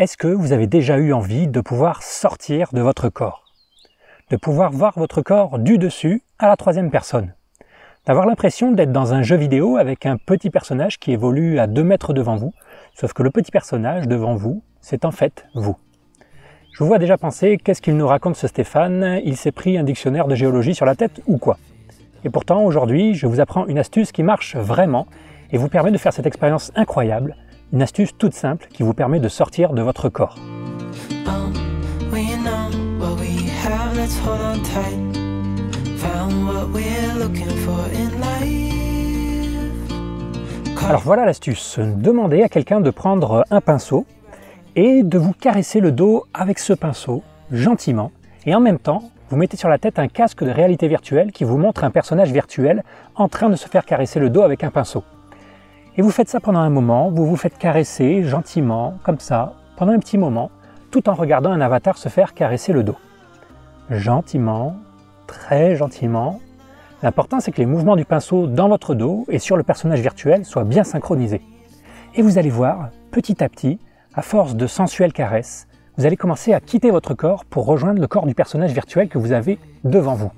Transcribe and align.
Est-ce 0.00 0.16
que 0.16 0.28
vous 0.28 0.54
avez 0.54 0.66
déjà 0.66 0.96
eu 0.96 1.12
envie 1.12 1.46
de 1.46 1.60
pouvoir 1.60 2.02
sortir 2.02 2.70
de 2.72 2.80
votre 2.80 3.10
corps? 3.10 3.44
De 4.30 4.38
pouvoir 4.38 4.72
voir 4.72 4.98
votre 4.98 5.20
corps 5.20 5.58
du 5.58 5.76
dessus 5.76 6.22
à 6.38 6.48
la 6.48 6.56
troisième 6.56 6.90
personne? 6.90 7.34
D'avoir 8.06 8.24
l'impression 8.24 8.72
d'être 8.72 8.92
dans 8.92 9.12
un 9.12 9.22
jeu 9.22 9.36
vidéo 9.36 9.76
avec 9.76 10.06
un 10.06 10.16
petit 10.16 10.48
personnage 10.48 10.98
qui 10.98 11.12
évolue 11.12 11.58
à 11.58 11.66
deux 11.66 11.84
mètres 11.84 12.14
devant 12.14 12.36
vous, 12.36 12.54
sauf 12.94 13.12
que 13.12 13.22
le 13.22 13.30
petit 13.30 13.50
personnage 13.50 14.08
devant 14.08 14.36
vous, 14.36 14.62
c'est 14.80 15.04
en 15.04 15.10
fait 15.10 15.44
vous. 15.54 15.76
Je 16.72 16.78
vous 16.78 16.86
vois 16.86 16.98
déjà 16.98 17.18
penser, 17.18 17.58
qu'est-ce 17.58 17.82
qu'il 17.82 17.98
nous 17.98 18.06
raconte 18.06 18.36
ce 18.36 18.46
Stéphane? 18.46 19.20
Il 19.22 19.36
s'est 19.36 19.52
pris 19.52 19.76
un 19.76 19.82
dictionnaire 19.82 20.28
de 20.28 20.34
géologie 20.34 20.74
sur 20.74 20.86
la 20.86 20.94
tête 20.94 21.20
ou 21.26 21.36
quoi? 21.36 21.58
Et 22.24 22.30
pourtant, 22.30 22.62
aujourd'hui, 22.62 23.12
je 23.12 23.26
vous 23.26 23.40
apprends 23.40 23.66
une 23.66 23.78
astuce 23.78 24.12
qui 24.12 24.22
marche 24.22 24.56
vraiment 24.56 25.06
et 25.52 25.58
vous 25.58 25.68
permet 25.68 25.90
de 25.90 25.98
faire 25.98 26.14
cette 26.14 26.24
expérience 26.24 26.72
incroyable, 26.74 27.36
une 27.72 27.82
astuce 27.82 28.16
toute 28.16 28.34
simple 28.34 28.68
qui 28.72 28.82
vous 28.82 28.94
permet 28.94 29.20
de 29.20 29.28
sortir 29.28 29.72
de 29.72 29.82
votre 29.82 30.08
corps. 30.08 30.36
Alors 40.88 41.02
voilà 41.02 41.24
l'astuce, 41.24 41.78
demandez 41.78 42.42
à 42.42 42.48
quelqu'un 42.48 42.80
de 42.80 42.90
prendre 42.90 43.44
un 43.50 43.60
pinceau 43.60 44.06
et 44.74 45.02
de 45.02 45.18
vous 45.18 45.32
caresser 45.32 45.80
le 45.80 45.92
dos 45.92 46.24
avec 46.34 46.58
ce 46.58 46.72
pinceau, 46.72 47.22
gentiment, 47.52 48.10
et 48.46 48.54
en 48.54 48.60
même 48.60 48.78
temps, 48.78 49.02
vous 49.28 49.36
mettez 49.36 49.56
sur 49.56 49.68
la 49.68 49.78
tête 49.78 50.00
un 50.00 50.08
casque 50.08 50.42
de 50.42 50.50
réalité 50.50 50.88
virtuelle 50.88 51.30
qui 51.30 51.44
vous 51.44 51.58
montre 51.58 51.84
un 51.84 51.90
personnage 51.90 52.32
virtuel 52.32 52.82
en 53.14 53.28
train 53.28 53.48
de 53.48 53.56
se 53.56 53.68
faire 53.68 53.84
caresser 53.84 54.18
le 54.18 54.30
dos 54.30 54.42
avec 54.42 54.64
un 54.64 54.70
pinceau. 54.70 55.04
Et 55.96 56.02
vous 56.02 56.10
faites 56.10 56.28
ça 56.28 56.38
pendant 56.38 56.60
un 56.60 56.70
moment, 56.70 57.10
vous 57.10 57.26
vous 57.26 57.36
faites 57.36 57.58
caresser 57.58 58.22
gentiment, 58.22 58.94
comme 59.02 59.18
ça, 59.18 59.54
pendant 59.76 59.92
un 59.92 59.98
petit 59.98 60.18
moment, 60.18 60.50
tout 60.92 61.08
en 61.08 61.14
regardant 61.14 61.50
un 61.50 61.60
avatar 61.60 61.98
se 61.98 62.08
faire 62.08 62.32
caresser 62.32 62.72
le 62.72 62.84
dos. 62.84 62.96
Gentiment, 63.90 64.76
très 65.26 65.74
gentiment. 65.74 66.38
L'important 67.02 67.40
c'est 67.40 67.50
que 67.50 67.58
les 67.58 67.66
mouvements 67.66 67.96
du 67.96 68.04
pinceau 68.04 68.46
dans 68.46 68.68
votre 68.68 68.94
dos 68.94 69.24
et 69.28 69.40
sur 69.40 69.56
le 69.56 69.64
personnage 69.64 70.00
virtuel 70.00 70.44
soient 70.44 70.64
bien 70.64 70.84
synchronisés. 70.84 71.42
Et 72.14 72.22
vous 72.22 72.38
allez 72.38 72.50
voir, 72.50 72.90
petit 73.10 73.42
à 73.42 73.48
petit, 73.48 73.80
à 74.14 74.22
force 74.22 74.54
de 74.54 74.66
sensuelles 74.68 75.12
caresses, 75.12 75.66
vous 75.96 76.06
allez 76.06 76.16
commencer 76.16 76.52
à 76.52 76.60
quitter 76.60 76.92
votre 76.92 77.14
corps 77.14 77.44
pour 77.44 77.66
rejoindre 77.66 78.00
le 78.00 78.06
corps 78.06 78.26
du 78.26 78.34
personnage 78.34 78.72
virtuel 78.72 79.08
que 79.08 79.18
vous 79.18 79.32
avez 79.32 79.58
devant 79.82 80.14
vous. 80.14 80.30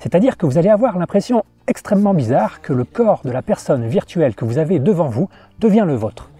C'est-à-dire 0.00 0.36
que 0.36 0.44
vous 0.44 0.58
allez 0.58 0.68
avoir 0.68 0.98
l'impression 0.98 1.44
extrêmement 1.66 2.14
bizarre 2.14 2.60
que 2.60 2.72
le 2.72 2.84
corps 2.84 3.20
de 3.24 3.30
la 3.30 3.42
personne 3.42 3.86
virtuelle 3.86 4.34
que 4.34 4.44
vous 4.44 4.58
avez 4.58 4.78
devant 4.78 5.08
vous 5.08 5.28
devient 5.58 5.84
le 5.86 5.94
vôtre. 5.94 6.30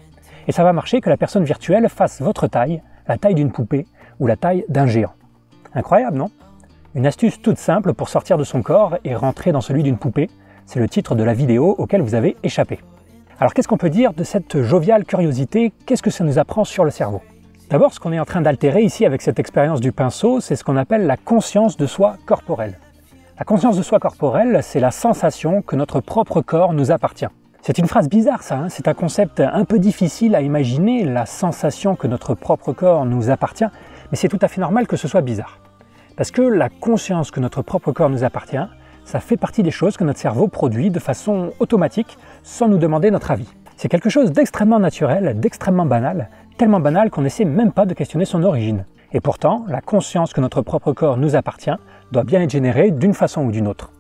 Et 0.48 0.52
ça 0.52 0.64
va 0.64 0.72
marcher 0.72 1.00
que 1.00 1.10
la 1.10 1.16
personne 1.16 1.44
virtuelle 1.44 1.88
fasse 1.88 2.20
votre 2.20 2.46
taille, 2.46 2.82
la 3.08 3.18
taille 3.18 3.34
d'une 3.34 3.52
poupée 3.52 3.86
ou 4.20 4.26
la 4.26 4.36
taille 4.36 4.64
d'un 4.68 4.86
géant. 4.86 5.12
Incroyable, 5.74 6.16
non? 6.16 6.30
Une 6.94 7.06
astuce 7.06 7.40
toute 7.42 7.58
simple 7.58 7.92
pour 7.92 8.08
sortir 8.08 8.38
de 8.38 8.44
son 8.44 8.62
corps 8.62 8.96
et 9.04 9.14
rentrer 9.14 9.52
dans 9.52 9.60
celui 9.60 9.82
d'une 9.82 9.98
poupée, 9.98 10.30
c'est 10.64 10.80
le 10.80 10.88
titre 10.88 11.14
de 11.14 11.22
la 11.22 11.34
vidéo 11.34 11.74
auquel 11.76 12.00
vous 12.00 12.14
avez 12.14 12.36
échappé. 12.42 12.80
Alors 13.38 13.52
qu'est-ce 13.52 13.68
qu'on 13.68 13.76
peut 13.76 13.90
dire 13.90 14.14
de 14.14 14.24
cette 14.24 14.62
joviale 14.62 15.04
curiosité? 15.04 15.72
Qu'est-ce 15.84 16.02
que 16.02 16.10
ça 16.10 16.24
nous 16.24 16.38
apprend 16.38 16.64
sur 16.64 16.84
le 16.84 16.90
cerveau? 16.90 17.20
D'abord, 17.68 17.92
ce 17.92 18.00
qu'on 18.00 18.12
est 18.12 18.20
en 18.20 18.24
train 18.24 18.40
d'altérer 18.40 18.82
ici 18.82 19.04
avec 19.04 19.20
cette 19.20 19.38
expérience 19.38 19.80
du 19.80 19.92
pinceau, 19.92 20.40
c'est 20.40 20.56
ce 20.56 20.64
qu'on 20.64 20.76
appelle 20.76 21.06
la 21.06 21.16
conscience 21.16 21.76
de 21.76 21.86
soi 21.86 22.16
corporelle. 22.24 22.78
La 23.38 23.44
conscience 23.44 23.76
de 23.76 23.82
soi 23.82 23.98
corporelle, 23.98 24.60
c'est 24.62 24.80
la 24.80 24.90
sensation 24.90 25.60
que 25.60 25.76
notre 25.76 26.00
propre 26.00 26.40
corps 26.40 26.72
nous 26.72 26.90
appartient. 26.90 27.26
C'est 27.60 27.76
une 27.76 27.86
phrase 27.86 28.08
bizarre 28.08 28.42
ça, 28.42 28.56
hein. 28.56 28.68
c'est 28.70 28.88
un 28.88 28.94
concept 28.94 29.40
un 29.40 29.66
peu 29.66 29.78
difficile 29.78 30.34
à 30.34 30.40
imaginer, 30.40 31.04
la 31.04 31.26
sensation 31.26 31.96
que 31.96 32.06
notre 32.06 32.34
propre 32.34 32.72
corps 32.72 33.04
nous 33.04 33.28
appartient, 33.28 33.66
mais 34.10 34.16
c'est 34.16 34.28
tout 34.28 34.38
à 34.40 34.48
fait 34.48 34.62
normal 34.62 34.86
que 34.86 34.96
ce 34.96 35.06
soit 35.06 35.20
bizarre. 35.20 35.58
Parce 36.16 36.30
que 36.30 36.40
la 36.40 36.70
conscience 36.70 37.30
que 37.30 37.40
notre 37.40 37.60
propre 37.60 37.92
corps 37.92 38.08
nous 38.08 38.24
appartient, 38.24 38.66
ça 39.04 39.20
fait 39.20 39.36
partie 39.36 39.62
des 39.62 39.70
choses 39.70 39.98
que 39.98 40.04
notre 40.04 40.18
cerveau 40.18 40.48
produit 40.48 40.90
de 40.90 40.98
façon 40.98 41.52
automatique 41.60 42.16
sans 42.42 42.68
nous 42.68 42.78
demander 42.78 43.10
notre 43.10 43.32
avis. 43.32 43.52
C'est 43.76 43.90
quelque 43.90 44.08
chose 44.08 44.32
d'extrêmement 44.32 44.78
naturel, 44.78 45.38
d'extrêmement 45.38 45.84
banal, 45.84 46.30
tellement 46.56 46.80
banal 46.80 47.10
qu'on 47.10 47.20
n'essaie 47.20 47.44
même 47.44 47.72
pas 47.72 47.84
de 47.84 47.92
questionner 47.92 48.24
son 48.24 48.42
origine. 48.44 48.86
Et 49.12 49.20
pourtant, 49.20 49.64
la 49.68 49.80
conscience 49.80 50.32
que 50.32 50.40
notre 50.40 50.62
propre 50.62 50.92
corps 50.92 51.16
nous 51.16 51.36
appartient 51.36 51.76
doit 52.12 52.24
bien 52.24 52.40
être 52.40 52.50
générée 52.50 52.90
d'une 52.90 53.14
façon 53.14 53.44
ou 53.44 53.50
d'une 53.50 53.68
autre. 53.68 53.92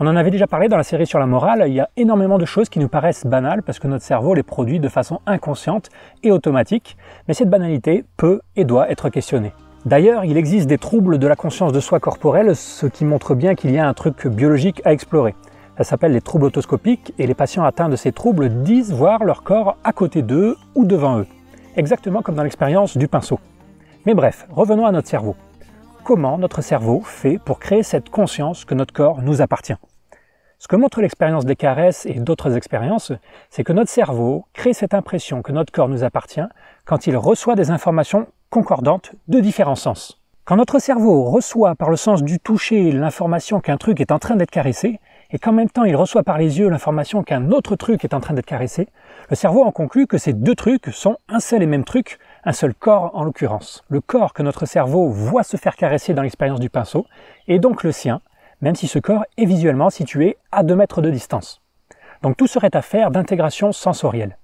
On 0.00 0.06
en 0.06 0.16
avait 0.16 0.30
déjà 0.30 0.46
parlé 0.46 0.68
dans 0.68 0.76
la 0.76 0.82
série 0.82 1.06
sur 1.06 1.18
la 1.18 1.26
morale, 1.26 1.64
il 1.66 1.74
y 1.74 1.80
a 1.80 1.88
énormément 1.96 2.38
de 2.38 2.44
choses 2.44 2.68
qui 2.68 2.78
nous 2.78 2.88
paraissent 2.88 3.26
banales 3.26 3.62
parce 3.62 3.78
que 3.78 3.86
notre 3.86 4.04
cerveau 4.04 4.34
les 4.34 4.42
produit 4.42 4.80
de 4.80 4.88
façon 4.88 5.20
inconsciente 5.26 5.90
et 6.22 6.32
automatique, 6.32 6.96
mais 7.28 7.34
cette 7.34 7.50
banalité 7.50 8.04
peut 8.16 8.40
et 8.56 8.64
doit 8.64 8.90
être 8.90 9.10
questionnée. 9.10 9.52
D'ailleurs, 9.84 10.24
il 10.24 10.36
existe 10.36 10.68
des 10.68 10.78
troubles 10.78 11.18
de 11.18 11.26
la 11.26 11.36
conscience 11.36 11.72
de 11.72 11.80
soi 11.80 12.00
corporelle, 12.00 12.56
ce 12.56 12.86
qui 12.86 13.04
montre 13.04 13.34
bien 13.34 13.54
qu'il 13.54 13.72
y 13.72 13.78
a 13.78 13.86
un 13.86 13.94
truc 13.94 14.26
biologique 14.26 14.80
à 14.84 14.92
explorer. 14.92 15.34
Ça 15.76 15.84
s'appelle 15.84 16.12
les 16.12 16.20
troubles 16.20 16.46
autoscopiques 16.46 17.12
et 17.18 17.26
les 17.26 17.34
patients 17.34 17.64
atteints 17.64 17.88
de 17.88 17.96
ces 17.96 18.12
troubles 18.12 18.62
disent 18.62 18.92
voir 18.92 19.24
leur 19.24 19.42
corps 19.42 19.76
à 19.84 19.92
côté 19.92 20.22
d'eux 20.22 20.56
ou 20.74 20.84
devant 20.84 21.18
eux. 21.18 21.26
Exactement 21.76 22.22
comme 22.22 22.34
dans 22.34 22.42
l'expérience 22.42 22.96
du 22.96 23.08
pinceau. 23.08 23.40
Mais 24.04 24.14
bref, 24.14 24.48
revenons 24.50 24.84
à 24.84 24.90
notre 24.90 25.06
cerveau. 25.06 25.36
Comment 26.02 26.36
notre 26.36 26.60
cerveau 26.60 27.02
fait 27.02 27.38
pour 27.38 27.60
créer 27.60 27.84
cette 27.84 28.10
conscience 28.10 28.64
que 28.64 28.74
notre 28.74 28.92
corps 28.92 29.22
nous 29.22 29.42
appartient? 29.42 29.76
Ce 30.58 30.66
que 30.66 30.74
montre 30.74 31.00
l'expérience 31.00 31.44
des 31.44 31.54
caresses 31.54 32.04
et 32.06 32.14
d'autres 32.14 32.56
expériences, 32.56 33.12
c'est 33.48 33.62
que 33.62 33.72
notre 33.72 33.90
cerveau 33.90 34.44
crée 34.54 34.72
cette 34.72 34.94
impression 34.94 35.40
que 35.40 35.52
notre 35.52 35.72
corps 35.72 35.88
nous 35.88 36.02
appartient 36.02 36.40
quand 36.84 37.06
il 37.06 37.16
reçoit 37.16 37.54
des 37.54 37.70
informations 37.70 38.26
concordantes 38.50 39.12
de 39.28 39.38
différents 39.38 39.76
sens. 39.76 40.20
Quand 40.44 40.56
notre 40.56 40.80
cerveau 40.80 41.22
reçoit 41.30 41.76
par 41.76 41.88
le 41.88 41.96
sens 41.96 42.24
du 42.24 42.40
toucher 42.40 42.90
l'information 42.90 43.60
qu'un 43.60 43.76
truc 43.76 44.00
est 44.00 44.10
en 44.10 44.18
train 44.18 44.34
d'être 44.34 44.50
caressé, 44.50 44.98
et 45.30 45.38
qu'en 45.38 45.52
même 45.52 45.70
temps 45.70 45.84
il 45.84 45.94
reçoit 45.94 46.24
par 46.24 46.38
les 46.38 46.58
yeux 46.58 46.68
l'information 46.68 47.22
qu'un 47.22 47.52
autre 47.52 47.76
truc 47.76 48.04
est 48.04 48.14
en 48.14 48.20
train 48.20 48.34
d'être 48.34 48.46
caressé, 48.46 48.88
le 49.30 49.36
cerveau 49.36 49.62
en 49.62 49.70
conclut 49.70 50.08
que 50.08 50.18
ces 50.18 50.32
deux 50.32 50.56
trucs 50.56 50.86
sont 50.92 51.16
un 51.28 51.38
seul 51.38 51.62
et 51.62 51.66
même 51.66 51.84
truc 51.84 52.18
un 52.44 52.52
seul 52.52 52.74
corps 52.74 53.10
en 53.14 53.24
l'occurrence. 53.24 53.84
Le 53.88 54.00
corps 54.00 54.32
que 54.32 54.42
notre 54.42 54.66
cerveau 54.66 55.08
voit 55.08 55.44
se 55.44 55.56
faire 55.56 55.76
caresser 55.76 56.14
dans 56.14 56.22
l'expérience 56.22 56.60
du 56.60 56.70
pinceau 56.70 57.06
est 57.46 57.58
donc 57.58 57.84
le 57.84 57.92
sien, 57.92 58.20
même 58.60 58.74
si 58.74 58.88
ce 58.88 58.98
corps 58.98 59.24
est 59.36 59.44
visuellement 59.44 59.90
situé 59.90 60.36
à 60.50 60.62
2 60.62 60.74
mètres 60.74 61.02
de 61.02 61.10
distance. 61.10 61.60
Donc 62.22 62.36
tout 62.36 62.46
serait 62.46 62.74
affaire 62.74 63.10
d'intégration 63.10 63.72
sensorielle. 63.72 64.38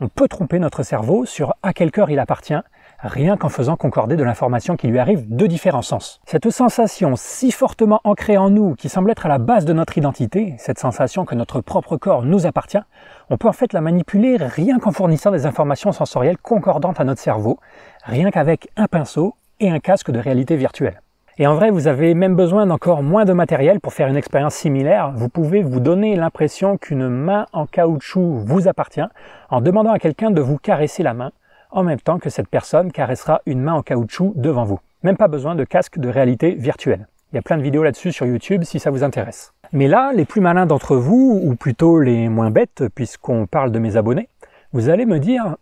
On 0.00 0.08
peut 0.08 0.28
tromper 0.28 0.58
notre 0.58 0.82
cerveau 0.82 1.24
sur 1.24 1.54
à 1.62 1.72
quel 1.72 1.90
cœur 1.90 2.10
il 2.10 2.18
appartient 2.18 2.54
rien 3.00 3.36
qu'en 3.36 3.48
faisant 3.48 3.76
concorder 3.76 4.16
de 4.16 4.24
l'information 4.24 4.76
qui 4.76 4.88
lui 4.88 4.98
arrive 4.98 5.24
de 5.28 5.46
différents 5.46 5.82
sens. 5.82 6.20
Cette 6.26 6.50
sensation 6.50 7.14
si 7.16 7.52
fortement 7.52 8.00
ancrée 8.04 8.36
en 8.36 8.50
nous, 8.50 8.74
qui 8.74 8.88
semble 8.88 9.10
être 9.10 9.26
à 9.26 9.28
la 9.28 9.38
base 9.38 9.64
de 9.64 9.72
notre 9.72 9.96
identité, 9.98 10.54
cette 10.58 10.78
sensation 10.78 11.24
que 11.24 11.34
notre 11.34 11.60
propre 11.60 11.96
corps 11.96 12.24
nous 12.24 12.46
appartient, 12.46 12.78
on 13.30 13.36
peut 13.36 13.48
en 13.48 13.52
fait 13.52 13.72
la 13.72 13.80
manipuler 13.80 14.36
rien 14.36 14.78
qu'en 14.78 14.92
fournissant 14.92 15.30
des 15.30 15.46
informations 15.46 15.92
sensorielles 15.92 16.38
concordantes 16.38 17.00
à 17.00 17.04
notre 17.04 17.20
cerveau, 17.20 17.58
rien 18.04 18.30
qu'avec 18.30 18.68
un 18.76 18.86
pinceau 18.86 19.34
et 19.60 19.70
un 19.70 19.78
casque 19.78 20.10
de 20.10 20.18
réalité 20.18 20.56
virtuelle. 20.56 21.00
Et 21.40 21.46
en 21.46 21.54
vrai, 21.54 21.70
vous 21.70 21.86
avez 21.86 22.14
même 22.14 22.34
besoin 22.34 22.66
d'encore 22.66 23.04
moins 23.04 23.24
de 23.24 23.32
matériel 23.32 23.78
pour 23.78 23.92
faire 23.92 24.08
une 24.08 24.16
expérience 24.16 24.54
similaire. 24.54 25.12
Vous 25.14 25.28
pouvez 25.28 25.62
vous 25.62 25.78
donner 25.78 26.16
l'impression 26.16 26.76
qu'une 26.76 27.08
main 27.08 27.46
en 27.52 27.66
caoutchouc 27.66 28.42
vous 28.44 28.66
appartient 28.66 29.06
en 29.50 29.60
demandant 29.60 29.92
à 29.92 30.00
quelqu'un 30.00 30.32
de 30.32 30.40
vous 30.40 30.58
caresser 30.58 31.04
la 31.04 31.14
main 31.14 31.30
en 31.70 31.82
même 31.82 32.00
temps 32.00 32.18
que 32.18 32.30
cette 32.30 32.48
personne 32.48 32.92
caressera 32.92 33.40
une 33.46 33.60
main 33.60 33.74
en 33.74 33.82
caoutchouc 33.82 34.32
devant 34.36 34.64
vous. 34.64 34.80
Même 35.02 35.16
pas 35.16 35.28
besoin 35.28 35.54
de 35.54 35.64
casque 35.64 35.98
de 35.98 36.08
réalité 36.08 36.54
virtuelle. 36.54 37.06
Il 37.32 37.36
y 37.36 37.38
a 37.38 37.42
plein 37.42 37.58
de 37.58 37.62
vidéos 37.62 37.82
là-dessus 37.82 38.12
sur 38.12 38.26
YouTube 38.26 38.64
si 38.64 38.78
ça 38.78 38.90
vous 38.90 39.04
intéresse. 39.04 39.52
Mais 39.72 39.86
là, 39.86 40.12
les 40.14 40.24
plus 40.24 40.40
malins 40.40 40.66
d'entre 40.66 40.96
vous, 40.96 41.40
ou 41.42 41.54
plutôt 41.54 42.00
les 42.00 42.28
moins 42.28 42.50
bêtes, 42.50 42.84
puisqu'on 42.94 43.46
parle 43.46 43.70
de 43.70 43.78
mes 43.78 43.96
abonnés, 43.96 44.28
vous 44.72 44.88
allez 44.88 45.04
me 45.04 45.18
dire 45.18 45.56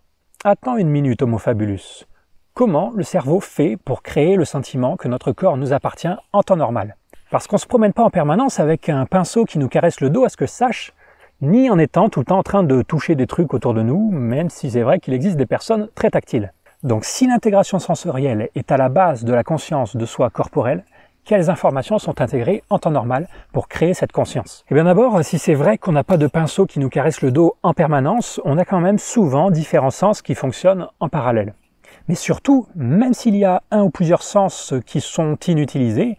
Attends 0.44 0.76
une 0.76 0.88
minute, 0.88 1.22
Homo 1.22 1.38
Fabulus. 1.38 2.06
Comment 2.54 2.92
le 2.94 3.02
cerveau 3.02 3.40
fait 3.40 3.76
pour 3.76 4.02
créer 4.02 4.36
le 4.36 4.44
sentiment 4.44 4.96
que 4.96 5.08
notre 5.08 5.32
corps 5.32 5.56
nous 5.56 5.72
appartient 5.72 6.14
en 6.32 6.42
temps 6.42 6.56
normal? 6.56 6.96
Parce 7.30 7.48
qu'on 7.48 7.56
ne 7.56 7.60
se 7.60 7.66
promène 7.66 7.92
pas 7.92 8.04
en 8.04 8.10
permanence 8.10 8.60
avec 8.60 8.88
un 8.88 9.04
pinceau 9.04 9.44
qui 9.44 9.58
nous 9.58 9.68
caresse 9.68 10.00
le 10.00 10.08
dos 10.08 10.24
à 10.24 10.28
ce 10.28 10.36
que 10.36 10.46
sache 10.46 10.92
ni 11.42 11.70
en 11.70 11.78
étant 11.78 12.08
tout 12.08 12.20
le 12.20 12.24
temps 12.26 12.38
en 12.38 12.42
train 12.42 12.62
de 12.62 12.82
toucher 12.82 13.14
des 13.14 13.26
trucs 13.26 13.52
autour 13.54 13.74
de 13.74 13.82
nous, 13.82 14.10
même 14.10 14.50
si 14.50 14.70
c'est 14.70 14.82
vrai 14.82 15.00
qu'il 15.00 15.14
existe 15.14 15.36
des 15.36 15.46
personnes 15.46 15.88
très 15.94 16.10
tactiles. 16.10 16.52
Donc 16.82 17.04
si 17.04 17.26
l'intégration 17.26 17.78
sensorielle 17.78 18.48
est 18.54 18.70
à 18.70 18.76
la 18.76 18.88
base 18.88 19.24
de 19.24 19.32
la 19.32 19.44
conscience 19.44 19.96
de 19.96 20.06
soi 20.06 20.30
corporelle, 20.30 20.84
quelles 21.24 21.50
informations 21.50 21.98
sont 21.98 22.20
intégrées 22.20 22.62
en 22.70 22.78
temps 22.78 22.92
normal 22.92 23.26
pour 23.52 23.66
créer 23.66 23.94
cette 23.94 24.12
conscience? 24.12 24.64
Eh 24.70 24.74
bien 24.74 24.84
d'abord, 24.84 25.24
si 25.24 25.38
c'est 25.38 25.54
vrai 25.54 25.76
qu'on 25.76 25.92
n'a 25.92 26.04
pas 26.04 26.16
de 26.16 26.28
pinceau 26.28 26.66
qui 26.66 26.78
nous 26.78 26.88
caresse 26.88 27.20
le 27.20 27.32
dos 27.32 27.56
en 27.62 27.74
permanence, 27.74 28.40
on 28.44 28.58
a 28.58 28.64
quand 28.64 28.80
même 28.80 28.98
souvent 28.98 29.50
différents 29.50 29.90
sens 29.90 30.22
qui 30.22 30.34
fonctionnent 30.34 30.86
en 31.00 31.08
parallèle. 31.08 31.54
Mais 32.08 32.14
surtout, 32.14 32.68
même 32.76 33.14
s'il 33.14 33.34
y 33.34 33.44
a 33.44 33.62
un 33.72 33.82
ou 33.82 33.90
plusieurs 33.90 34.22
sens 34.22 34.72
qui 34.86 35.00
sont 35.00 35.36
inutilisés, 35.48 36.16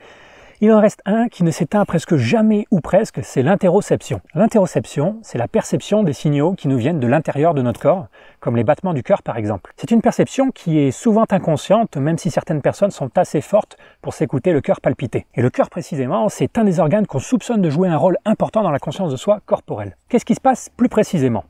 Il 0.59 0.71
en 0.71 0.81
reste 0.81 1.01
un 1.05 1.27
qui 1.27 1.43
ne 1.43 1.51
s'éteint 1.51 1.85
presque 1.85 2.15
jamais 2.15 2.65
ou 2.71 2.81
presque, 2.81 3.19
c'est 3.21 3.43
l'interoception. 3.43 4.21
L'interoception, 4.33 5.19
c'est 5.21 5.37
la 5.37 5.47
perception 5.47 6.01
des 6.01 6.13
signaux 6.13 6.53
qui 6.53 6.67
nous 6.67 6.77
viennent 6.77 6.99
de 6.99 7.05
l'intérieur 7.05 7.53
de 7.53 7.61
notre 7.61 7.79
corps, 7.79 8.07
comme 8.39 8.55
les 8.55 8.63
battements 8.63 8.95
du 8.95 9.03
cœur 9.03 9.21
par 9.21 9.37
exemple. 9.37 9.71
C'est 9.75 9.91
une 9.91 10.01
perception 10.01 10.49
qui 10.49 10.79
est 10.79 10.89
souvent 10.89 11.25
inconsciente, 11.29 11.95
même 11.97 12.17
si 12.17 12.31
certaines 12.31 12.63
personnes 12.63 12.89
sont 12.89 13.15
assez 13.19 13.39
fortes 13.39 13.77
pour 14.01 14.15
s'écouter 14.15 14.51
le 14.51 14.61
cœur 14.61 14.81
palpiter. 14.81 15.27
Et 15.35 15.43
le 15.43 15.51
cœur 15.51 15.69
précisément, 15.69 16.27
c'est 16.27 16.57
un 16.57 16.63
des 16.63 16.79
organes 16.79 17.05
qu'on 17.05 17.19
soupçonne 17.19 17.61
de 17.61 17.69
jouer 17.69 17.89
un 17.89 17.97
rôle 17.97 18.17
important 18.25 18.63
dans 18.63 18.71
la 18.71 18.79
conscience 18.79 19.11
de 19.11 19.17
soi 19.17 19.41
corporelle. 19.45 19.95
Qu'est-ce 20.09 20.25
qui 20.25 20.33
se 20.33 20.41
passe 20.41 20.71
plus 20.75 20.89
précisément? 20.89 21.45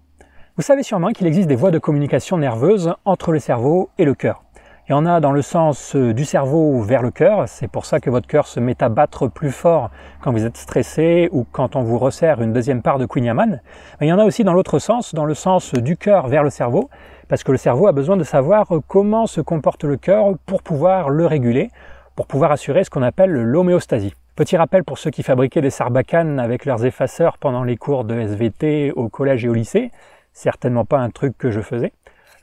Vous 0.57 0.63
savez 0.63 0.83
sûrement 0.83 1.11
qu'il 1.11 1.27
existe 1.27 1.47
des 1.47 1.55
voies 1.55 1.71
de 1.71 1.79
communication 1.79 2.37
nerveuse 2.37 2.93
entre 3.05 3.31
le 3.31 3.39
cerveau 3.39 3.89
et 3.97 4.03
le 4.03 4.15
cœur. 4.15 4.43
Il 4.89 4.93
y 4.93 4.95
en 4.95 5.05
a 5.05 5.19
dans 5.19 5.33
le 5.33 5.41
sens 5.41 5.97
euh, 5.97 6.13
du 6.13 6.23
cerveau 6.23 6.81
vers 6.81 7.01
le 7.01 7.11
cœur, 7.11 7.49
c'est 7.49 7.67
pour 7.67 7.85
ça 7.85 7.99
que 7.99 8.09
votre 8.09 8.25
cœur 8.25 8.47
se 8.47 8.61
met 8.61 8.81
à 8.81 8.87
battre 8.87 9.27
plus 9.27 9.51
fort 9.51 9.91
quand 10.21 10.31
vous 10.31 10.45
êtes 10.45 10.55
stressé 10.55 11.27
ou 11.33 11.45
quand 11.51 11.75
on 11.75 11.83
vous 11.83 11.99
resserre 11.99 12.41
une 12.41 12.53
deuxième 12.53 12.81
part 12.81 12.97
de 12.97 13.05
Queen. 13.05 13.33
Mais 13.35 14.07
il 14.07 14.07
y 14.07 14.13
en 14.13 14.19
a 14.19 14.23
aussi 14.23 14.45
dans 14.45 14.53
l'autre 14.53 14.79
sens, 14.79 15.13
dans 15.13 15.25
le 15.25 15.33
sens 15.33 15.73
du 15.73 15.97
cœur 15.97 16.27
vers 16.27 16.41
le 16.41 16.49
cerveau, 16.49 16.89
parce 17.27 17.43
que 17.43 17.51
le 17.51 17.57
cerveau 17.57 17.87
a 17.87 17.91
besoin 17.91 18.15
de 18.15 18.23
savoir 18.23 18.67
comment 18.87 19.27
se 19.27 19.41
comporte 19.41 19.83
le 19.83 19.97
cœur 19.97 20.35
pour 20.45 20.63
pouvoir 20.63 21.09
le 21.09 21.25
réguler, 21.25 21.69
pour 22.15 22.25
pouvoir 22.25 22.53
assurer 22.53 22.85
ce 22.85 22.89
qu'on 22.89 23.03
appelle 23.03 23.31
l'homéostasie. 23.31 24.13
Petit 24.37 24.55
rappel 24.55 24.85
pour 24.85 24.99
ceux 24.99 25.11
qui 25.11 25.21
fabriquaient 25.21 25.59
des 25.59 25.69
sarbacanes 25.69 26.39
avec 26.39 26.63
leurs 26.63 26.85
effaceurs 26.85 27.39
pendant 27.39 27.65
les 27.65 27.75
cours 27.75 28.05
de 28.05 28.17
SVT 28.17 28.93
au 28.93 29.09
collège 29.09 29.43
et 29.43 29.49
au 29.49 29.53
lycée, 29.53 29.91
certainement 30.31 30.85
pas 30.85 30.99
un 30.99 31.09
truc 31.09 31.37
que 31.37 31.51
je 31.51 31.59
faisais. 31.59 31.91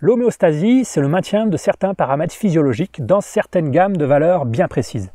L'homéostasie, 0.04 0.84
c'est 0.84 1.00
le 1.00 1.08
maintien 1.08 1.46
de 1.46 1.56
certains 1.56 1.94
paramètres 1.94 2.34
physiologiques 2.34 3.06
dans 3.06 3.22
certaines 3.22 3.70
gammes 3.70 3.96
de 3.96 4.04
valeurs 4.04 4.44
bien 4.44 4.68
précises. 4.68 5.10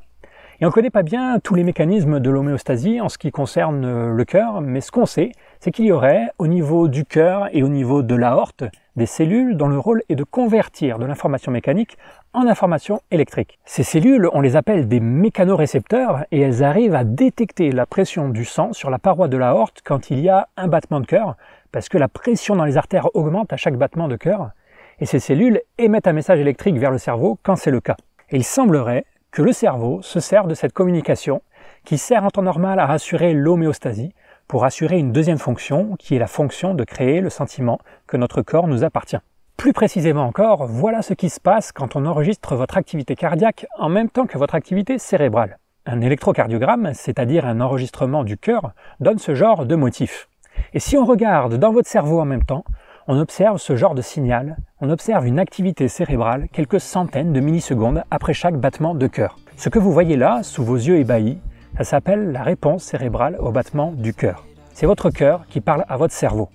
Et 0.60 0.66
on 0.66 0.70
ne 0.70 0.74
connaît 0.74 0.90
pas 0.90 1.04
bien 1.04 1.38
tous 1.38 1.54
les 1.54 1.64
mécanismes 1.64 2.20
de 2.20 2.30
l'homéostasie 2.32 3.00
en 3.00 3.08
ce 3.08 3.20
qui 3.20 3.30
concerne 3.30 3.86
euh, 3.86 4.12
le 4.12 4.26
cœur, 4.26 4.62
mais 4.62 4.82
ce 4.82 4.92
qu'on 4.92 5.06
sait, 5.06 5.32
c'est 5.60 5.70
qu'il 5.70 5.86
y 5.86 5.92
aurait 5.92 6.32
au 6.40 6.48
niveau 6.48 6.88
du 6.88 7.06
cœur 7.06 7.50
et 7.52 7.62
au 7.62 7.68
niveau 7.68 8.02
de 8.02 8.16
l'aorte 8.16 8.64
des 8.96 9.06
cellules 9.06 9.58
dont 9.58 9.68
le 9.68 9.78
rôle 9.78 10.02
est 10.10 10.16
de 10.16 10.24
convertir 10.24 10.98
de 10.98 11.06
l'information 11.06 11.52
mécanique 11.52 11.96
en 12.34 12.48
information 12.48 13.00
électrique. 13.12 13.60
Ces 13.66 13.84
cellules, 13.84 14.28
on 14.34 14.42
les 14.42 14.56
appelle 14.56 14.88
des 14.88 15.00
mécanorécepteurs 15.00 16.26
et 16.32 16.42
elles 16.42 16.64
arrivent 16.64 16.96
à 16.96 17.04
détecter 17.04 17.72
la 17.72 17.86
pression 17.86 18.30
du 18.30 18.44
sang 18.44 18.74
sur 18.74 18.90
la 18.90 18.98
paroi 18.98 19.28
de 19.28 19.38
l'aorte 19.38 19.82
quand 19.86 20.10
il 20.10 20.20
y 20.20 20.30
a 20.30 20.48
un 20.58 20.68
battement 20.68 21.00
de 21.00 21.06
cœur, 21.06 21.36
parce 21.72 21.90
que 21.90 22.00
la 22.00 22.08
pression 22.08 22.56
dans 22.56 22.66
les 22.66 22.78
artères 22.78 23.16
augmente 23.16 23.54
à 23.54 23.58
chaque 23.58 23.78
battement 23.78 24.08
de 24.08 24.16
cœur, 24.16 24.50
et 25.00 25.06
ces 25.06 25.20
cellules 25.20 25.62
émettent 25.78 26.08
un 26.08 26.14
message 26.14 26.40
électrique 26.40 26.78
vers 26.78 26.92
le 26.92 26.98
cerveau 26.98 27.38
quand 27.44 27.56
c'est 27.56 27.72
le 27.72 27.80
cas. 27.80 27.98
Et 28.30 28.38
il 28.38 28.44
semblerait 28.44 29.06
que 29.32 29.42
le 29.42 29.54
cerveau 29.54 30.02
se 30.02 30.20
serve 30.20 30.48
de 30.48 30.54
cette 30.54 30.74
communication 30.74 31.42
qui 31.86 31.98
sert 31.98 32.24
en 32.24 32.30
temps 32.30 32.42
normal 32.42 32.80
à 32.80 32.86
rassurer 32.86 33.34
l'homéostasie 33.34 34.14
pour 34.48 34.66
assurer 34.66 34.98
une 34.98 35.12
deuxième 35.12 35.38
fonction 35.38 35.96
qui 35.98 36.16
est 36.16 36.20
la 36.20 36.28
fonction 36.28 36.74
de 36.74 36.84
créer 36.84 37.22
le 37.22 37.30
sentiment 37.30 37.80
que 38.08 38.18
notre 38.18 38.42
corps 38.42 38.68
nous 38.68 38.84
appartient. 38.84 39.20
Plus 39.58 39.74
précisément 39.74 40.24
encore, 40.24 40.66
voilà 40.68 41.02
ce 41.02 41.14
qui 41.14 41.30
se 41.30 41.40
passe 41.40 41.72
quand 41.72 41.96
on 41.96 42.06
enregistre 42.06 42.56
votre 42.56 42.78
activité 42.78 43.16
cardiaque 43.16 43.68
en 43.78 43.90
même 43.90 44.10
temps 44.10 44.26
que 44.26 44.38
votre 44.38 44.56
activité 44.56 44.98
cérébrale. 44.98 45.60
Un 45.86 46.02
électrocardiogramme, 46.02 46.92
c'est-à-dire 46.94 47.46
un 47.46 47.62
enregistrement 47.62 48.24
du 48.24 48.38
cœur, 48.38 48.72
donne 49.00 49.18
ce 49.20 49.36
genre 49.36 49.66
de 49.66 49.76
motif. 49.76 50.30
Et 50.74 50.80
si 50.80 50.98
on 50.98 51.06
regarde 51.06 51.56
dans 51.56 51.72
votre 51.72 51.90
cerveau 51.90 52.20
en 52.20 52.26
même 52.26 52.44
temps, 52.44 52.64
on 53.10 53.20
observe 53.20 53.58
ce 53.58 53.76
genre 53.76 53.96
de 53.96 54.04
signal, 54.04 54.58
on 54.82 54.92
observe 54.92 55.26
une 55.26 55.40
activité 55.40 55.88
cérébrale 55.88 56.48
quelques 56.54 56.80
centaines 56.80 57.34
de 57.34 57.40
millisecondes 57.40 58.04
après 58.12 58.36
chaque 58.36 58.56
battement 58.56 58.94
de 58.94 59.08
cœur. 59.08 59.40
Ce 59.58 59.68
que 59.68 59.80
vous 59.80 59.92
voyez 59.92 60.16
là, 60.16 60.44
sous 60.44 60.64
vos 60.64 60.76
yeux 60.76 60.98
ébahis, 60.98 61.40
ça 61.76 61.84
s'appelle 61.84 62.32
la 62.32 62.44
réponse 62.44 62.84
cérébrale 62.84 63.36
au 63.40 63.52
battement 63.52 63.92
du 63.94 64.14
cœur. 64.14 64.46
C'est 64.74 64.86
votre 64.86 65.10
cœur 65.10 65.48
qui 65.50 65.60
parle 65.60 65.86
à 65.90 65.98
votre 65.98 66.14
cerveau. 66.14 66.50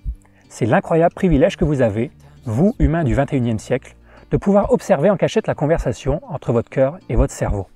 C'est 0.47 0.65
l'incroyable 0.65 1.13
privilège 1.13 1.57
que 1.57 1.65
vous 1.65 1.81
avez, 1.81 2.09
vous, 2.45 2.73
humain 2.79 3.03
du 3.03 3.13
21e 3.13 3.57
siècle, 3.57 3.97
de 4.31 4.37
pouvoir 4.37 4.71
observer 4.71 5.09
en 5.09 5.17
cachette 5.17 5.47
la 5.47 5.55
conversation 5.55 6.21
entre 6.29 6.53
votre 6.53 6.69
cœur 6.69 6.99
et 7.09 7.17
votre 7.17 7.33
cerveau. 7.33 7.67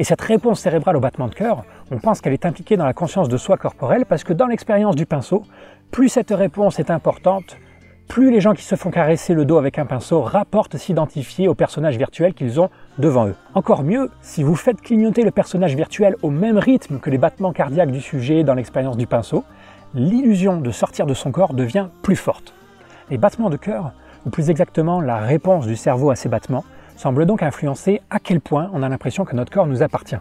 Et 0.00 0.04
cette 0.04 0.20
réponse 0.20 0.60
cérébrale 0.60 0.96
au 0.96 1.00
battement 1.00 1.26
de 1.26 1.34
cœur, 1.34 1.64
on 1.90 1.98
pense 1.98 2.20
qu'elle 2.20 2.32
est 2.32 2.46
impliquée 2.46 2.76
dans 2.76 2.86
la 2.86 2.92
conscience 2.92 3.28
de 3.28 3.36
soi 3.36 3.56
corporelle 3.56 4.06
parce 4.06 4.22
que 4.22 4.32
dans 4.32 4.46
l'expérience 4.46 4.94
du 4.94 5.06
pinceau, 5.06 5.42
plus 5.90 6.08
cette 6.08 6.30
réponse 6.30 6.78
est 6.78 6.90
importante, 6.90 7.56
plus 8.06 8.30
les 8.30 8.40
gens 8.40 8.54
qui 8.54 8.62
se 8.62 8.76
font 8.76 8.90
caresser 8.90 9.34
le 9.34 9.44
dos 9.44 9.58
avec 9.58 9.76
un 9.76 9.86
pinceau 9.86 10.22
rapportent 10.22 10.76
s'identifier 10.76 11.48
au 11.48 11.54
personnage 11.54 11.98
virtuel 11.98 12.32
qu'ils 12.32 12.60
ont 12.60 12.70
devant 12.98 13.26
eux. 13.26 13.34
Encore 13.54 13.82
mieux, 13.82 14.08
si 14.22 14.44
vous 14.44 14.54
faites 14.54 14.80
clignoter 14.80 15.24
le 15.24 15.32
personnage 15.32 15.74
virtuel 15.74 16.14
au 16.22 16.30
même 16.30 16.58
rythme 16.58 17.00
que 17.00 17.10
les 17.10 17.18
battements 17.18 17.52
cardiaques 17.52 17.90
du 17.90 18.00
sujet 18.00 18.44
dans 18.44 18.54
l'expérience 18.54 18.96
du 18.96 19.08
pinceau, 19.08 19.42
l'illusion 19.94 20.60
de 20.60 20.70
sortir 20.70 21.06
de 21.06 21.14
son 21.14 21.32
corps 21.32 21.54
devient 21.54 21.88
plus 22.02 22.16
forte. 22.16 22.54
Les 23.10 23.18
battements 23.18 23.50
de 23.50 23.56
cœur, 23.56 23.90
ou 24.24 24.30
plus 24.30 24.48
exactement 24.48 25.00
la 25.00 25.16
réponse 25.16 25.66
du 25.66 25.74
cerveau 25.74 26.10
à 26.10 26.16
ces 26.16 26.28
battements, 26.28 26.64
semble 26.98 27.26
donc 27.26 27.44
influencer 27.44 28.02
à 28.10 28.18
quel 28.18 28.40
point 28.40 28.70
on 28.74 28.82
a 28.82 28.88
l'impression 28.88 29.24
que 29.24 29.36
notre 29.36 29.52
corps 29.52 29.68
nous 29.68 29.84
appartient. 29.84 30.18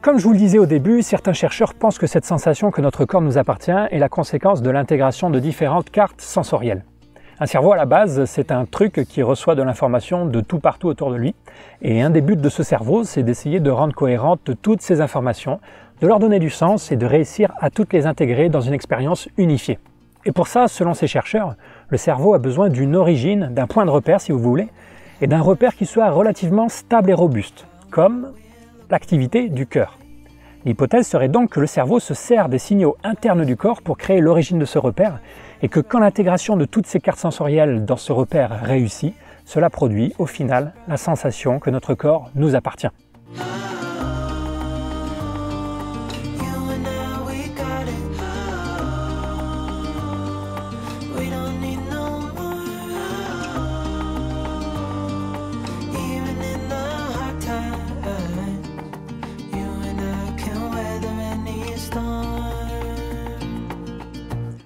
Comme 0.00 0.18
je 0.18 0.24
vous 0.24 0.32
le 0.32 0.38
disais 0.38 0.58
au 0.58 0.66
début, 0.66 1.02
certains 1.02 1.32
chercheurs 1.32 1.74
pensent 1.74 1.98
que 1.98 2.06
cette 2.06 2.24
sensation 2.24 2.70
que 2.70 2.80
notre 2.80 3.04
corps 3.04 3.20
nous 3.20 3.36
appartient 3.36 3.72
est 3.72 3.98
la 3.98 4.08
conséquence 4.08 4.62
de 4.62 4.70
l'intégration 4.70 5.28
de 5.28 5.40
différentes 5.40 5.90
cartes 5.90 6.20
sensorielles. 6.20 6.84
Un 7.40 7.46
cerveau 7.46 7.72
à 7.72 7.76
la 7.76 7.84
base, 7.84 8.26
c'est 8.26 8.52
un 8.52 8.64
truc 8.64 9.04
qui 9.08 9.22
reçoit 9.22 9.56
de 9.56 9.62
l'information 9.62 10.24
de 10.24 10.40
tout 10.40 10.60
partout 10.60 10.86
autour 10.86 11.10
de 11.10 11.16
lui, 11.16 11.34
et 11.82 12.00
un 12.00 12.10
des 12.10 12.20
buts 12.20 12.36
de 12.36 12.48
ce 12.48 12.62
cerveau, 12.62 13.02
c'est 13.02 13.24
d'essayer 13.24 13.58
de 13.58 13.70
rendre 13.70 13.94
cohérentes 13.94 14.52
toutes 14.62 14.82
ces 14.82 15.00
informations, 15.00 15.58
de 16.00 16.06
leur 16.06 16.20
donner 16.20 16.38
du 16.38 16.50
sens 16.50 16.92
et 16.92 16.96
de 16.96 17.06
réussir 17.06 17.52
à 17.58 17.70
toutes 17.70 17.92
les 17.92 18.06
intégrer 18.06 18.50
dans 18.50 18.60
une 18.60 18.74
expérience 18.74 19.28
unifiée. 19.36 19.80
Et 20.24 20.32
pour 20.32 20.46
ça, 20.46 20.68
selon 20.68 20.94
ces 20.94 21.08
chercheurs, 21.08 21.56
le 21.88 21.96
cerveau 21.96 22.34
a 22.34 22.38
besoin 22.38 22.68
d'une 22.68 22.94
origine, 22.94 23.48
d'un 23.52 23.66
point 23.66 23.84
de 23.84 23.90
repère 23.90 24.20
si 24.20 24.30
vous 24.30 24.38
voulez, 24.38 24.68
et 25.20 25.26
d'un 25.26 25.40
repère 25.40 25.74
qui 25.74 25.86
soit 25.86 26.10
relativement 26.10 26.68
stable 26.68 27.10
et 27.10 27.14
robuste, 27.14 27.66
comme 27.90 28.32
l'activité 28.90 29.48
du 29.48 29.66
cœur. 29.66 29.98
L'hypothèse 30.64 31.06
serait 31.06 31.28
donc 31.28 31.50
que 31.50 31.60
le 31.60 31.66
cerveau 31.66 32.00
se 32.00 32.12
sert 32.12 32.48
des 32.48 32.58
signaux 32.58 32.96
internes 33.02 33.44
du 33.44 33.56
corps 33.56 33.80
pour 33.82 33.96
créer 33.96 34.20
l'origine 34.20 34.58
de 34.58 34.64
ce 34.64 34.78
repère, 34.78 35.20
et 35.62 35.68
que 35.68 35.80
quand 35.80 35.98
l'intégration 35.98 36.56
de 36.56 36.64
toutes 36.64 36.86
ces 36.86 37.00
cartes 37.00 37.18
sensorielles 37.18 37.84
dans 37.84 37.96
ce 37.96 38.12
repère 38.12 38.60
réussit, 38.62 39.14
cela 39.44 39.70
produit 39.70 40.14
au 40.18 40.26
final 40.26 40.72
la 40.86 40.96
sensation 40.96 41.58
que 41.58 41.70
notre 41.70 41.94
corps 41.94 42.30
nous 42.34 42.54
appartient. 42.54 42.90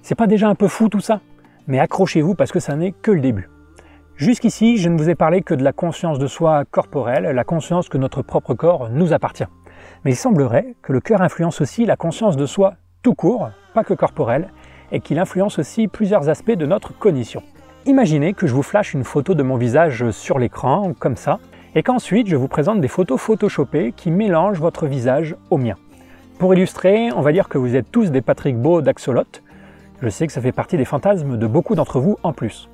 C'est 0.07 0.13
pas 0.13 0.27
déjà 0.27 0.47
un 0.47 0.53
peu 0.53 0.67
fou 0.67 0.87
tout 0.87 0.99
ça? 0.99 1.19
Mais 1.65 1.79
accrochez-vous 1.79 2.35
parce 2.35 2.51
que 2.51 2.59
ça 2.59 2.75
n'est 2.75 2.91
que 2.91 3.09
le 3.09 3.21
début. 3.21 3.49
Jusqu'ici, 4.15 4.77
je 4.77 4.87
ne 4.87 4.99
vous 4.99 5.09
ai 5.09 5.15
parlé 5.15 5.41
que 5.41 5.55
de 5.55 5.63
la 5.63 5.73
conscience 5.73 6.19
de 6.19 6.27
soi 6.27 6.63
corporelle, 6.63 7.23
la 7.23 7.43
conscience 7.43 7.89
que 7.89 7.97
notre 7.97 8.21
propre 8.21 8.53
corps 8.53 8.89
nous 8.91 9.13
appartient. 9.13 9.47
Mais 10.03 10.11
il 10.11 10.15
semblerait 10.15 10.75
que 10.83 10.93
le 10.93 10.99
cœur 10.99 11.23
influence 11.23 11.59
aussi 11.59 11.87
la 11.87 11.95
conscience 11.95 12.37
de 12.37 12.45
soi 12.45 12.75
tout 13.01 13.15
court, 13.15 13.49
pas 13.73 13.83
que 13.83 13.95
corporelle, 13.95 14.49
et 14.91 14.99
qu'il 14.99 15.17
influence 15.17 15.57
aussi 15.57 15.87
plusieurs 15.87 16.29
aspects 16.29 16.51
de 16.51 16.67
notre 16.67 16.95
cognition. 16.95 17.41
Imaginez 17.87 18.33
que 18.33 18.45
je 18.45 18.53
vous 18.53 18.61
flash 18.61 18.93
une 18.93 19.05
photo 19.05 19.33
de 19.33 19.41
mon 19.41 19.57
visage 19.57 20.11
sur 20.11 20.37
l'écran, 20.37 20.93
comme 20.99 21.15
ça, 21.15 21.39
et 21.73 21.81
qu'ensuite 21.81 22.27
je 22.27 22.35
vous 22.35 22.47
présente 22.47 22.79
des 22.79 22.87
photos 22.89 23.19
photoshopées 23.19 23.91
qui 23.91 24.11
mélangent 24.11 24.59
votre 24.61 24.85
visage 24.85 25.35
au 25.49 25.57
mien. 25.57 25.77
Pour 26.37 26.53
illustrer, 26.53 27.11
on 27.15 27.21
va 27.21 27.31
dire 27.31 27.49
que 27.49 27.57
vous 27.57 27.75
êtes 27.75 27.91
tous 27.91 28.11
des 28.11 28.21
Patrick 28.21 28.55
Beau 28.55 28.83
d'Axolot, 28.83 29.23
je 30.01 30.09
sais 30.09 30.27
que 30.27 30.33
ça 30.33 30.41
fait 30.41 30.51
partie 30.51 30.77
des 30.77 30.85
fantasmes 30.85 31.37
de 31.37 31.47
beaucoup 31.47 31.75
d'entre 31.75 31.99
vous 31.99 32.17
en 32.23 32.33
plus. 32.33 32.69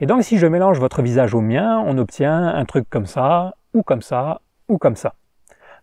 Et 0.00 0.06
donc 0.06 0.24
si 0.24 0.38
je 0.38 0.46
mélange 0.46 0.78
votre 0.78 1.02
visage 1.02 1.34
au 1.34 1.40
mien, 1.40 1.82
on 1.86 1.98
obtient 1.98 2.48
un 2.48 2.64
truc 2.64 2.88
comme 2.90 3.06
ça, 3.06 3.54
ou 3.74 3.82
comme 3.82 4.02
ça, 4.02 4.40
ou 4.68 4.78
comme 4.78 4.96
ça. 4.96 5.14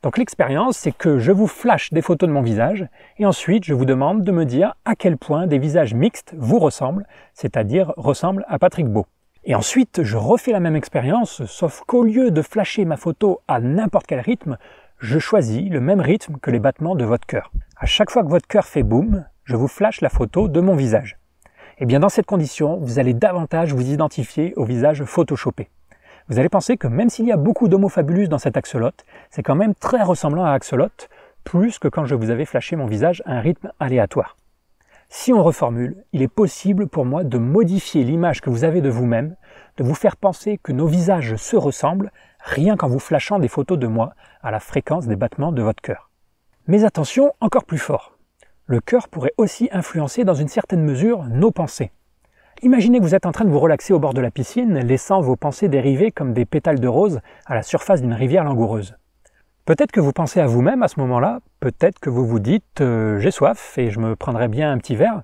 Donc 0.04 0.18
l'expérience, 0.18 0.78
c'est 0.78 0.92
que 0.92 1.18
je 1.18 1.32
vous 1.32 1.48
flash 1.48 1.94
des 1.94 2.02
photos 2.02 2.28
de 2.28 2.34
mon 2.34 2.42
visage, 2.42 2.86
et 3.18 3.26
ensuite 3.26 3.64
je 3.64 3.74
vous 3.74 3.86
demande 3.86 4.24
de 4.24 4.32
me 4.32 4.46
dire 4.46 4.76
à 4.84 4.96
quel 4.96 5.18
point 5.18 5.48
des 5.48 5.60
visages 5.60 5.94
mixtes 5.94 6.36
vous 6.38 6.60
ressemblent, 6.60 7.08
c'est-à-dire 7.34 7.94
ressemblent 7.96 8.46
à 8.50 8.60
Patrick 8.60 8.88
Beau. 8.88 9.06
Et 9.46 9.56
ensuite, 9.56 10.04
je 10.04 10.16
refais 10.16 10.54
la 10.54 10.62
même 10.62 10.76
expérience, 10.78 11.44
sauf 11.46 11.82
qu'au 11.86 12.04
lieu 12.04 12.32
de 12.32 12.42
flasher 12.42 12.86
ma 12.86 12.96
photo 12.96 13.42
à 13.48 13.60
n'importe 13.60 14.08
quel 14.08 14.22
rythme, 14.22 14.58
je 15.00 15.20
choisis 15.20 15.70
le 15.70 15.82
même 15.82 16.00
rythme 16.00 16.38
que 16.38 16.50
les 16.50 16.60
battements 16.60 16.96
de 16.96 17.04
votre 17.04 17.26
cœur. 17.26 17.52
À 17.78 17.86
chaque 17.86 18.10
fois 18.10 18.24
que 18.24 18.30
votre 18.30 18.48
cœur 18.48 18.66
fait 18.66 18.84
boum, 18.84 19.26
je 19.46 19.56
vous 19.56 19.68
flash 19.68 20.02
la 20.02 20.10
photo 20.10 20.48
de 20.48 20.62
mon 20.62 20.76
visage. 20.76 21.18
Eh 21.78 21.86
bien 21.86 22.00
dans 22.00 22.10
cette 22.10 22.26
condition, 22.26 22.78
vous 22.78 23.00
allez 23.00 23.14
davantage 23.14 23.74
vous 23.74 23.90
identifier 23.90 24.54
au 24.56 24.64
visage 24.64 25.04
photoshopé. 25.04 25.70
Vous 26.30 26.40
allez 26.40 26.50
penser 26.50 26.78
que 26.78 26.88
même 26.88 27.10
s'il 27.10 27.26
y 27.26 27.32
a 27.32 27.38
beaucoup 27.38 27.68
d'homofabulus 27.68 28.30
dans 28.30 28.38
cet 28.38 28.56
axolot, 28.56 28.92
c'est 29.30 29.44
quand 29.44 29.56
même 29.56 29.76
très 29.76 30.04
ressemblant 30.04 30.46
à 30.46 30.52
axolot, 30.52 30.88
plus 31.44 31.80
que 31.80 31.90
quand 31.90 32.06
je 32.06 32.16
vous 32.16 32.30
avais 32.30 32.46
flashé 32.46 32.76
mon 32.76 32.86
visage 32.86 33.22
à 33.26 33.34
un 33.34 33.42
rythme 33.42 33.72
aléatoire. 33.80 34.38
Si 35.10 35.34
on 35.34 35.44
reformule, 35.44 36.04
il 36.14 36.22
est 36.22 36.28
possible 36.28 36.88
pour 36.88 37.06
moi 37.06 37.24
de 37.24 37.38
modifier 37.38 38.04
l'image 38.04 38.42
que 38.42 38.50
vous 38.50 38.64
avez 38.64 38.82
de 38.82 38.90
vous-même, 38.90 39.36
de 39.78 39.84
vous 39.84 39.94
faire 39.94 40.16
penser 40.16 40.58
que 40.58 40.72
nos 40.72 40.88
visages 40.88 41.36
se 41.36 41.56
ressemblent, 41.56 42.12
rien 42.40 42.78
qu'en 42.78 42.88
vous 42.88 43.00
flashant 43.00 43.40
des 43.40 43.50
photos 43.50 43.78
de 43.78 43.88
moi 43.88 44.14
à 44.42 44.52
la 44.52 44.60
fréquence 44.60 45.06
des 45.06 45.16
battements 45.16 45.52
de 45.52 45.62
votre 45.62 45.82
cœur. 45.82 46.10
Mais 46.68 46.86
attention, 46.86 47.34
encore 47.42 47.66
plus 47.66 47.78
fort. 47.78 48.13
Le 48.66 48.80
cœur 48.80 49.10
pourrait 49.10 49.34
aussi 49.38 49.68
influencer 49.74 50.24
dans 50.24 50.36
une 50.36 50.48
certaine 50.48 50.84
mesure 50.84 51.26
nos 51.26 51.52
pensées. 51.52 51.92
Imaginez 52.62 53.00
que 53.00 53.04
vous 53.04 53.14
êtes 53.14 53.26
en 53.26 53.34
train 53.34 53.44
de 53.44 53.50
vous 53.50 53.60
relaxer 53.60 53.92
au 53.92 54.00
bord 54.00 54.14
de 54.14 54.22
la 54.22 54.32
piscine, 54.32 54.80
laissant 54.80 55.20
vos 55.20 55.36
pensées 55.36 55.68
dériver 55.68 56.12
comme 56.12 56.32
des 56.32 56.46
pétales 56.46 56.80
de 56.80 56.88
rose 56.88 57.20
à 57.46 57.56
la 57.56 57.62
surface 57.62 58.02
d'une 58.02 58.14
rivière 58.14 58.46
langoureuse. 58.46 58.96
Peut-être 59.66 59.92
que 59.92 60.00
vous 60.00 60.14
pensez 60.14 60.40
à 60.40 60.48
vous-même 60.48 60.82
à 60.82 60.88
ce 60.88 60.98
moment-là, 61.02 61.40
peut-être 61.60 62.00
que 62.00 62.10
vous 62.10 62.26
vous 62.26 62.40
dites 62.40 62.80
euh, 62.80 63.20
j'ai 63.20 63.32
soif 63.32 63.78
et 63.78 63.92
je 63.92 64.00
me 64.00 64.16
prendrai 64.16 64.48
bien 64.48 64.72
un 64.72 64.78
petit 64.78 64.96
verre, 64.96 65.24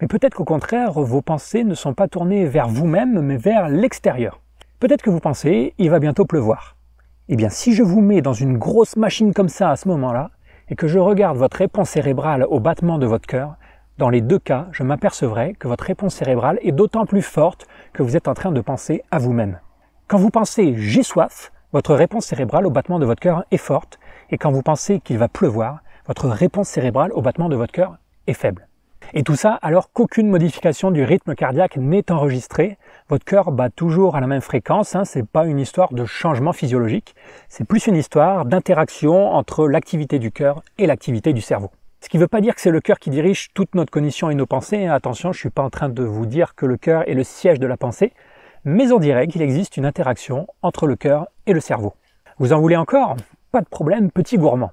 mais 0.00 0.06
peut-être 0.06 0.34
qu'au 0.34 0.46
contraire 0.46 0.92
vos 0.92 1.20
pensées 1.20 1.64
ne 1.64 1.74
sont 1.74 1.92
pas 1.92 2.08
tournées 2.08 2.46
vers 2.46 2.68
vous-même 2.68 3.20
mais 3.20 3.36
vers 3.36 3.68
l'extérieur. 3.68 4.40
Peut-être 4.78 5.02
que 5.02 5.10
vous 5.10 5.20
pensez 5.20 5.74
il 5.76 5.90
va 5.90 5.98
bientôt 5.98 6.24
pleuvoir. 6.24 6.76
Eh 7.28 7.36
bien 7.36 7.50
si 7.50 7.74
je 7.74 7.82
vous 7.82 8.00
mets 8.00 8.22
dans 8.22 8.32
une 8.32 8.56
grosse 8.56 8.96
machine 8.96 9.34
comme 9.34 9.50
ça 9.50 9.70
à 9.70 9.76
ce 9.76 9.86
moment-là, 9.88 10.30
et 10.70 10.76
que 10.76 10.86
je 10.86 10.98
regarde 10.98 11.36
votre 11.36 11.58
réponse 11.58 11.90
cérébrale 11.90 12.46
au 12.48 12.60
battement 12.60 12.98
de 12.98 13.06
votre 13.06 13.26
cœur, 13.26 13.56
dans 13.98 14.08
les 14.08 14.22
deux 14.22 14.38
cas, 14.38 14.68
je 14.72 14.82
m'apercevrai 14.82 15.54
que 15.58 15.68
votre 15.68 15.84
réponse 15.84 16.14
cérébrale 16.14 16.58
est 16.62 16.72
d'autant 16.72 17.04
plus 17.04 17.22
forte 17.22 17.66
que 17.92 18.02
vous 18.02 18.16
êtes 18.16 18.28
en 18.28 18.34
train 18.34 18.52
de 18.52 18.60
penser 18.60 19.02
à 19.10 19.18
vous-même. 19.18 19.58
Quand 20.06 20.16
vous 20.16 20.30
pensez 20.30 20.74
j'ai 20.76 21.02
soif, 21.02 21.52
votre 21.72 21.94
réponse 21.94 22.26
cérébrale 22.26 22.66
au 22.66 22.70
battement 22.70 22.98
de 22.98 23.04
votre 23.04 23.20
cœur 23.20 23.44
est 23.50 23.58
forte, 23.58 23.98
et 24.30 24.38
quand 24.38 24.50
vous 24.50 24.62
pensez 24.62 25.00
qu'il 25.00 25.18
va 25.18 25.28
pleuvoir, 25.28 25.80
votre 26.06 26.28
réponse 26.28 26.68
cérébrale 26.68 27.12
au 27.12 27.20
battement 27.20 27.48
de 27.48 27.56
votre 27.56 27.72
cœur 27.72 27.98
est 28.26 28.32
faible. 28.32 28.66
Et 29.12 29.22
tout 29.22 29.36
ça 29.36 29.58
alors 29.62 29.92
qu'aucune 29.92 30.28
modification 30.28 30.90
du 30.90 31.04
rythme 31.04 31.34
cardiaque 31.34 31.76
n'est 31.76 32.10
enregistrée. 32.12 32.78
Votre 33.10 33.24
cœur 33.24 33.52
bat 33.52 33.68
toujours 33.68 34.16
à 34.16 34.20
la 34.20 34.26
même 34.26 34.40
fréquence. 34.40 34.96
Hein, 34.96 35.04
c'est 35.04 35.26
pas 35.26 35.44
une 35.44 35.58
histoire 35.58 35.92
de 35.92 36.04
changement 36.04 36.52
physiologique. 36.52 37.14
C'est 37.48 37.64
plus 37.64 37.86
une 37.86 37.96
histoire 37.96 38.46
d'interaction 38.46 39.32
entre 39.32 39.68
l'activité 39.68 40.18
du 40.18 40.30
cœur 40.30 40.62
et 40.78 40.86
l'activité 40.86 41.32
du 41.32 41.40
cerveau. 41.40 41.70
Ce 42.00 42.08
qui 42.08 42.16
ne 42.16 42.22
veut 42.22 42.28
pas 42.28 42.40
dire 42.40 42.54
que 42.54 42.60
c'est 42.60 42.70
le 42.70 42.80
cœur 42.80 42.98
qui 42.98 43.10
dirige 43.10 43.52
toute 43.52 43.74
notre 43.74 43.90
cognition 43.90 44.30
et 44.30 44.34
nos 44.34 44.46
pensées. 44.46 44.86
Hein. 44.86 44.94
Attention, 44.94 45.32
je 45.32 45.40
suis 45.40 45.50
pas 45.50 45.62
en 45.62 45.70
train 45.70 45.88
de 45.88 46.04
vous 46.04 46.24
dire 46.24 46.54
que 46.54 46.64
le 46.64 46.76
cœur 46.76 47.06
est 47.08 47.14
le 47.14 47.24
siège 47.24 47.58
de 47.58 47.66
la 47.66 47.76
pensée 47.76 48.12
mais 48.64 48.92
on 48.92 48.98
dirait 48.98 49.26
qu'il 49.26 49.42
existe 49.42 49.76
une 49.76 49.86
interaction 49.86 50.46
entre 50.62 50.86
le 50.86 50.96
cœur 50.96 51.28
et 51.46 51.52
le 51.52 51.60
cerveau. 51.60 51.94
Vous 52.38 52.52
en 52.52 52.60
voulez 52.60 52.76
encore? 52.76 53.16
Pas 53.52 53.60
de 53.60 53.68
problème, 53.68 54.10
petit 54.10 54.36
gourmand. 54.36 54.72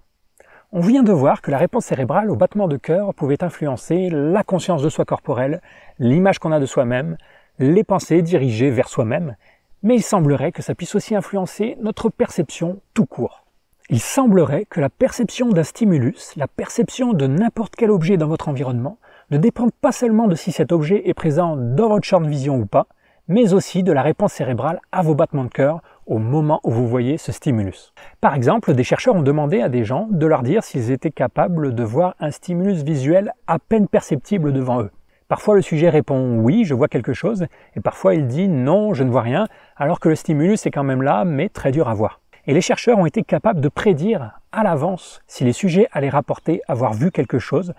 On 0.73 0.81
vient 0.81 1.03
de 1.03 1.13
voir 1.13 1.41
que 1.41 1.51
la 1.51 1.57
réponse 1.57 1.85
cérébrale 1.85 2.29
au 2.29 2.35
battement 2.35 2.67
de 2.67 2.75
cœur 2.75 3.13
pouvait 3.13 3.41
influencer 3.43 4.09
la 4.11 4.43
conscience 4.43 4.83
de 4.83 4.89
soi 4.89 5.05
corporelle, 5.05 5.61
l'image 5.97 6.39
qu'on 6.39 6.51
a 6.51 6.59
de 6.59 6.65
soi-même, 6.65 7.15
les 7.59 7.83
pensées 7.83 8.21
dirigées 8.21 8.69
vers 8.69 8.89
soi-même, 8.89 9.35
mais 9.83 9.95
il 9.95 10.03
semblerait 10.03 10.51
que 10.51 10.61
ça 10.61 10.75
puisse 10.75 10.95
aussi 10.95 11.15
influencer 11.15 11.77
notre 11.81 12.09
perception 12.09 12.81
tout 12.93 13.05
court. 13.05 13.45
Il 13.89 14.01
semblerait 14.01 14.65
que 14.65 14.81
la 14.81 14.89
perception 14.89 15.49
d'un 15.49 15.63
stimulus, 15.63 16.35
la 16.35 16.47
perception 16.47 17.13
de 17.13 17.25
n'importe 17.25 17.75
quel 17.75 17.89
objet 17.89 18.17
dans 18.17 18.27
votre 18.27 18.49
environnement, 18.49 18.97
ne 19.31 19.37
dépende 19.37 19.71
pas 19.71 19.91
seulement 19.91 20.27
de 20.27 20.35
si 20.35 20.51
cet 20.51 20.71
objet 20.71 21.07
est 21.07 21.13
présent 21.13 21.55
dans 21.55 21.89
votre 21.89 22.05
champ 22.05 22.19
de 22.19 22.27
vision 22.27 22.57
ou 22.57 22.65
pas, 22.65 22.87
mais 23.29 23.53
aussi 23.53 23.83
de 23.83 23.91
la 23.91 24.01
réponse 24.01 24.33
cérébrale 24.33 24.79
à 24.91 25.01
vos 25.01 25.15
battements 25.15 25.43
de 25.43 25.49
cœur 25.49 25.81
au 26.05 26.17
moment 26.17 26.61
où 26.63 26.71
vous 26.71 26.87
voyez 26.87 27.17
ce 27.17 27.31
stimulus. 27.31 27.93
Par 28.21 28.35
exemple, 28.35 28.73
des 28.73 28.83
chercheurs 28.83 29.15
ont 29.15 29.21
demandé 29.21 29.61
à 29.61 29.69
des 29.69 29.83
gens 29.83 30.07
de 30.09 30.25
leur 30.25 30.43
dire 30.43 30.63
s'ils 30.63 30.91
étaient 30.91 31.11
capables 31.11 31.75
de 31.75 31.83
voir 31.83 32.15
un 32.19 32.31
stimulus 32.31 32.83
visuel 32.83 33.33
à 33.47 33.59
peine 33.59 33.87
perceptible 33.87 34.53
devant 34.53 34.81
eux. 34.81 34.91
Parfois 35.27 35.55
le 35.55 35.61
sujet 35.61 35.89
répond 35.89 36.37
oui, 36.37 36.63
je 36.63 36.73
vois 36.73 36.87
quelque 36.87 37.11
chose, 37.11 37.47
et 37.75 37.81
parfois 37.81 38.15
il 38.15 38.27
dit 38.27 38.47
non, 38.47 38.93
je 38.93 39.03
ne 39.03 39.11
vois 39.11 39.21
rien, 39.21 39.47
alors 39.75 39.99
que 39.99 40.07
le 40.07 40.15
stimulus 40.15 40.65
est 40.65 40.71
quand 40.71 40.85
même 40.85 41.01
là, 41.01 41.25
mais 41.25 41.49
très 41.49 41.71
dur 41.71 41.89
à 41.89 41.93
voir. 41.93 42.21
Et 42.45 42.53
les 42.53 42.61
chercheurs 42.61 42.97
ont 42.97 43.05
été 43.05 43.23
capables 43.23 43.59
de 43.59 43.67
prédire 43.67 44.39
à 44.53 44.63
l'avance 44.63 45.19
si 45.27 45.43
les 45.43 45.51
sujets 45.51 45.89
allaient 45.91 46.07
rapporter 46.07 46.61
avoir 46.69 46.93
vu 46.93 47.11
quelque 47.11 47.39
chose 47.39 47.73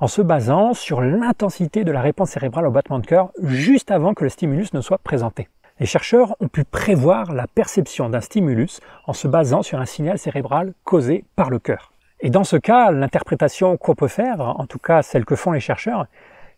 en 0.00 0.08
se 0.08 0.22
basant 0.22 0.74
sur 0.74 1.00
l'intensité 1.00 1.84
de 1.84 1.92
la 1.92 2.00
réponse 2.00 2.30
cérébrale 2.30 2.66
au 2.66 2.72
battement 2.72 2.98
de 2.98 3.06
cœur 3.06 3.30
juste 3.44 3.92
avant 3.92 4.12
que 4.12 4.24
le 4.24 4.30
stimulus 4.30 4.72
ne 4.72 4.80
soit 4.80 4.98
présenté. 4.98 5.48
Les 5.78 5.86
chercheurs 5.86 6.34
ont 6.40 6.48
pu 6.48 6.64
prévoir 6.64 7.32
la 7.32 7.46
perception 7.46 8.08
d'un 8.08 8.20
stimulus 8.20 8.80
en 9.06 9.12
se 9.12 9.28
basant 9.28 9.62
sur 9.62 9.78
un 9.78 9.86
signal 9.86 10.18
cérébral 10.18 10.72
causé 10.82 11.24
par 11.36 11.48
le 11.48 11.60
cœur. 11.60 11.92
Et 12.20 12.30
dans 12.30 12.42
ce 12.42 12.56
cas, 12.56 12.90
l'interprétation 12.90 13.76
qu'on 13.76 13.94
peut 13.94 14.08
faire, 14.08 14.40
en 14.40 14.66
tout 14.66 14.80
cas 14.80 15.02
celle 15.02 15.24
que 15.24 15.36
font 15.36 15.52
les 15.52 15.60
chercheurs, 15.60 16.08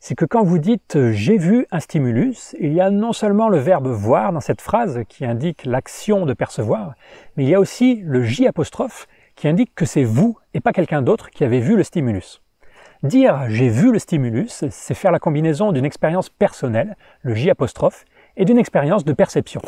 c'est 0.03 0.15
que 0.15 0.25
quand 0.25 0.43
vous 0.43 0.59
dites 0.59 1.13
j'ai 1.13 1.37
vu 1.37 1.67
un 1.71 1.79
stimulus, 1.79 2.57
il 2.59 2.73
y 2.73 2.81
a 2.81 2.91
non 2.91 3.13
seulement 3.13 3.51
le 3.51 3.59
verbe 3.59 3.87
voir 3.87 4.33
dans 4.33 4.41
cette 4.41 4.63
phrase 4.63 5.03
qui 5.11 5.27
indique 5.27 5.67
l'action 5.67 6.25
de 6.25 6.33
percevoir, 6.33 6.95
mais 7.37 7.45
il 7.45 7.51
y 7.51 7.55
a 7.55 7.61
aussi 7.61 8.01
le 8.03 8.23
J 8.23 8.49
qui 9.37 9.47
indique 9.47 9.75
que 9.75 9.85
c'est 9.85 10.05
vous 10.05 10.39
et 10.55 10.61
pas 10.61 10.73
quelqu'un 10.73 11.03
d'autre 11.03 11.29
qui 11.29 11.45
avez 11.45 11.61
vu 11.61 11.77
le 11.77 11.83
stimulus. 11.83 12.41
Dire 13.03 13.45
j'ai 13.49 13.69
vu 13.69 13.93
le 13.93 13.99
stimulus, 13.99 14.65
c'est 14.71 14.95
faire 14.95 15.13
la 15.13 15.19
combinaison 15.19 15.71
d'une 15.71 15.85
expérience 15.85 16.31
personnelle, 16.31 16.97
le 17.21 17.35
J 17.35 17.53
et 18.39 18.45
d'une 18.47 18.59
expérience 18.59 19.05
de 19.05 19.13
perception. 19.13 19.61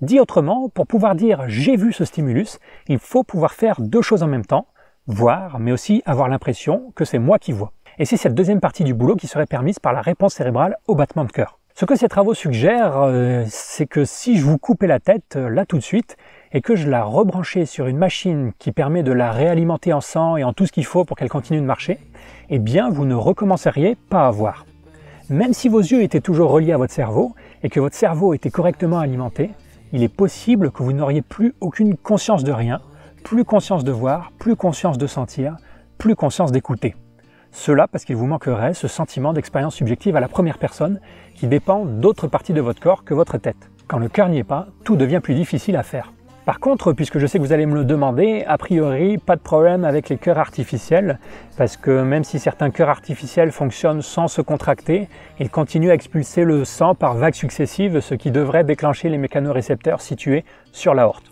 Dit 0.00 0.20
autrement, 0.20 0.70
pour 0.70 0.86
pouvoir 0.86 1.14
dire 1.14 1.44
j'ai 1.48 1.76
vu 1.76 1.92
ce 1.92 2.06
stimulus, 2.06 2.58
il 2.88 2.98
faut 2.98 3.24
pouvoir 3.24 3.52
faire 3.52 3.78
deux 3.78 4.00
choses 4.00 4.22
en 4.22 4.26
même 4.26 4.46
temps, 4.46 4.68
voir, 5.06 5.58
mais 5.58 5.72
aussi 5.72 6.02
avoir 6.06 6.28
l'impression 6.28 6.92
que 6.96 7.04
c'est 7.04 7.18
moi 7.18 7.38
qui 7.38 7.52
vois. 7.52 7.72
Et 7.98 8.04
c'est 8.04 8.16
cette 8.16 8.34
deuxième 8.34 8.60
partie 8.60 8.84
du 8.84 8.94
boulot 8.94 9.16
qui 9.16 9.26
serait 9.26 9.46
permise 9.46 9.78
par 9.78 9.92
la 9.92 10.00
réponse 10.00 10.34
cérébrale 10.34 10.76
au 10.86 10.94
battement 10.94 11.24
de 11.24 11.32
cœur. 11.32 11.58
Ce 11.74 11.84
que 11.84 11.96
ces 11.96 12.08
travaux 12.08 12.34
suggèrent, 12.34 12.98
euh, 12.98 13.44
c'est 13.48 13.86
que 13.86 14.04
si 14.04 14.36
je 14.36 14.44
vous 14.44 14.58
coupais 14.58 14.86
la 14.86 15.00
tête 15.00 15.36
euh, 15.36 15.48
là 15.48 15.64
tout 15.64 15.78
de 15.78 15.82
suite, 15.82 16.16
et 16.52 16.60
que 16.60 16.76
je 16.76 16.88
la 16.90 17.04
rebranchais 17.04 17.64
sur 17.64 17.86
une 17.86 17.96
machine 17.96 18.52
qui 18.58 18.72
permet 18.72 19.02
de 19.02 19.12
la 19.12 19.30
réalimenter 19.30 19.92
en 19.92 20.00
sang 20.00 20.36
et 20.36 20.44
en 20.44 20.52
tout 20.52 20.66
ce 20.66 20.72
qu'il 20.72 20.84
faut 20.84 21.04
pour 21.04 21.16
qu'elle 21.16 21.28
continue 21.28 21.60
de 21.60 21.64
marcher, 21.64 21.98
eh 22.50 22.58
bien 22.58 22.90
vous 22.90 23.04
ne 23.04 23.14
recommenceriez 23.14 23.96
pas 24.08 24.26
à 24.26 24.30
voir. 24.30 24.66
Même 25.30 25.52
si 25.52 25.68
vos 25.68 25.78
yeux 25.78 26.02
étaient 26.02 26.20
toujours 26.20 26.50
reliés 26.50 26.72
à 26.72 26.76
votre 26.76 26.92
cerveau 26.92 27.34
et 27.62 27.70
que 27.70 27.78
votre 27.80 27.94
cerveau 27.94 28.34
était 28.34 28.50
correctement 28.50 28.98
alimenté, 28.98 29.50
il 29.92 30.02
est 30.02 30.14
possible 30.14 30.72
que 30.72 30.82
vous 30.82 30.92
n'auriez 30.92 31.22
plus 31.22 31.54
aucune 31.60 31.96
conscience 31.96 32.44
de 32.44 32.52
rien, 32.52 32.80
plus 33.24 33.44
conscience 33.44 33.84
de 33.84 33.92
voir, 33.92 34.32
plus 34.38 34.56
conscience 34.56 34.98
de 34.98 35.06
sentir, 35.06 35.56
plus 35.98 36.16
conscience 36.16 36.52
d'écouter. 36.52 36.94
Cela 37.52 37.88
parce 37.88 38.04
qu'il 38.04 38.16
vous 38.16 38.26
manquerait 38.26 38.74
ce 38.74 38.88
sentiment 38.88 39.32
d'expérience 39.32 39.74
subjective 39.74 40.16
à 40.16 40.20
la 40.20 40.28
première 40.28 40.58
personne 40.58 41.00
qui 41.34 41.46
dépend 41.46 41.84
d'autres 41.84 42.28
parties 42.28 42.52
de 42.52 42.60
votre 42.60 42.80
corps 42.80 43.04
que 43.04 43.14
votre 43.14 43.38
tête. 43.38 43.70
Quand 43.88 43.98
le 43.98 44.08
cœur 44.08 44.28
n'y 44.28 44.38
est 44.38 44.44
pas, 44.44 44.68
tout 44.84 44.96
devient 44.96 45.20
plus 45.22 45.34
difficile 45.34 45.76
à 45.76 45.82
faire. 45.82 46.12
Par 46.46 46.58
contre, 46.58 46.92
puisque 46.92 47.18
je 47.18 47.26
sais 47.26 47.38
que 47.38 47.44
vous 47.44 47.52
allez 47.52 47.66
me 47.66 47.74
le 47.74 47.84
demander, 47.84 48.44
a 48.46 48.56
priori, 48.56 49.18
pas 49.18 49.36
de 49.36 49.40
problème 49.40 49.84
avec 49.84 50.08
les 50.08 50.16
cœurs 50.16 50.38
artificiels, 50.38 51.18
parce 51.56 51.76
que 51.76 52.02
même 52.02 52.24
si 52.24 52.38
certains 52.38 52.70
cœurs 52.70 52.88
artificiels 52.88 53.52
fonctionnent 53.52 54.02
sans 54.02 54.26
se 54.26 54.40
contracter, 54.40 55.08
ils 55.38 55.50
continuent 55.50 55.90
à 55.90 55.94
expulser 55.94 56.44
le 56.44 56.64
sang 56.64 56.94
par 56.94 57.14
vagues 57.14 57.34
successives, 57.34 58.00
ce 58.00 58.14
qui 58.14 58.30
devrait 58.30 58.64
déclencher 58.64 59.10
les 59.10 59.18
mécanorécepteurs 59.18 60.00
situés 60.00 60.44
sur 60.72 60.94
l'aorte. 60.94 61.30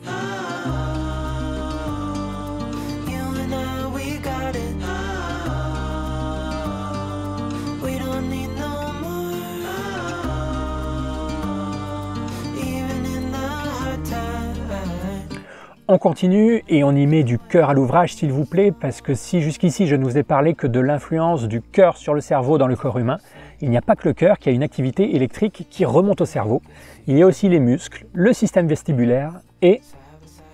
On 15.90 15.96
continue 15.96 16.62
et 16.68 16.84
on 16.84 16.94
y 16.94 17.06
met 17.06 17.22
du 17.22 17.38
cœur 17.38 17.70
à 17.70 17.72
l'ouvrage 17.72 18.14
s'il 18.14 18.30
vous 18.30 18.44
plaît, 18.44 18.72
parce 18.78 19.00
que 19.00 19.14
si 19.14 19.40
jusqu'ici 19.40 19.86
je 19.86 19.96
ne 19.96 20.04
vous 20.04 20.18
ai 20.18 20.22
parlé 20.22 20.52
que 20.52 20.66
de 20.66 20.80
l'influence 20.80 21.48
du 21.48 21.62
cœur 21.62 21.96
sur 21.96 22.12
le 22.12 22.20
cerveau 22.20 22.58
dans 22.58 22.66
le 22.66 22.76
corps 22.76 22.98
humain, 22.98 23.16
il 23.62 23.70
n'y 23.70 23.78
a 23.78 23.80
pas 23.80 23.96
que 23.96 24.06
le 24.06 24.12
cœur 24.12 24.36
qui 24.38 24.50
a 24.50 24.52
une 24.52 24.62
activité 24.62 25.16
électrique 25.16 25.66
qui 25.70 25.86
remonte 25.86 26.20
au 26.20 26.26
cerveau, 26.26 26.60
il 27.06 27.16
y 27.16 27.22
a 27.22 27.26
aussi 27.26 27.48
les 27.48 27.58
muscles, 27.58 28.04
le 28.12 28.34
système 28.34 28.66
vestibulaire 28.66 29.32
et 29.62 29.80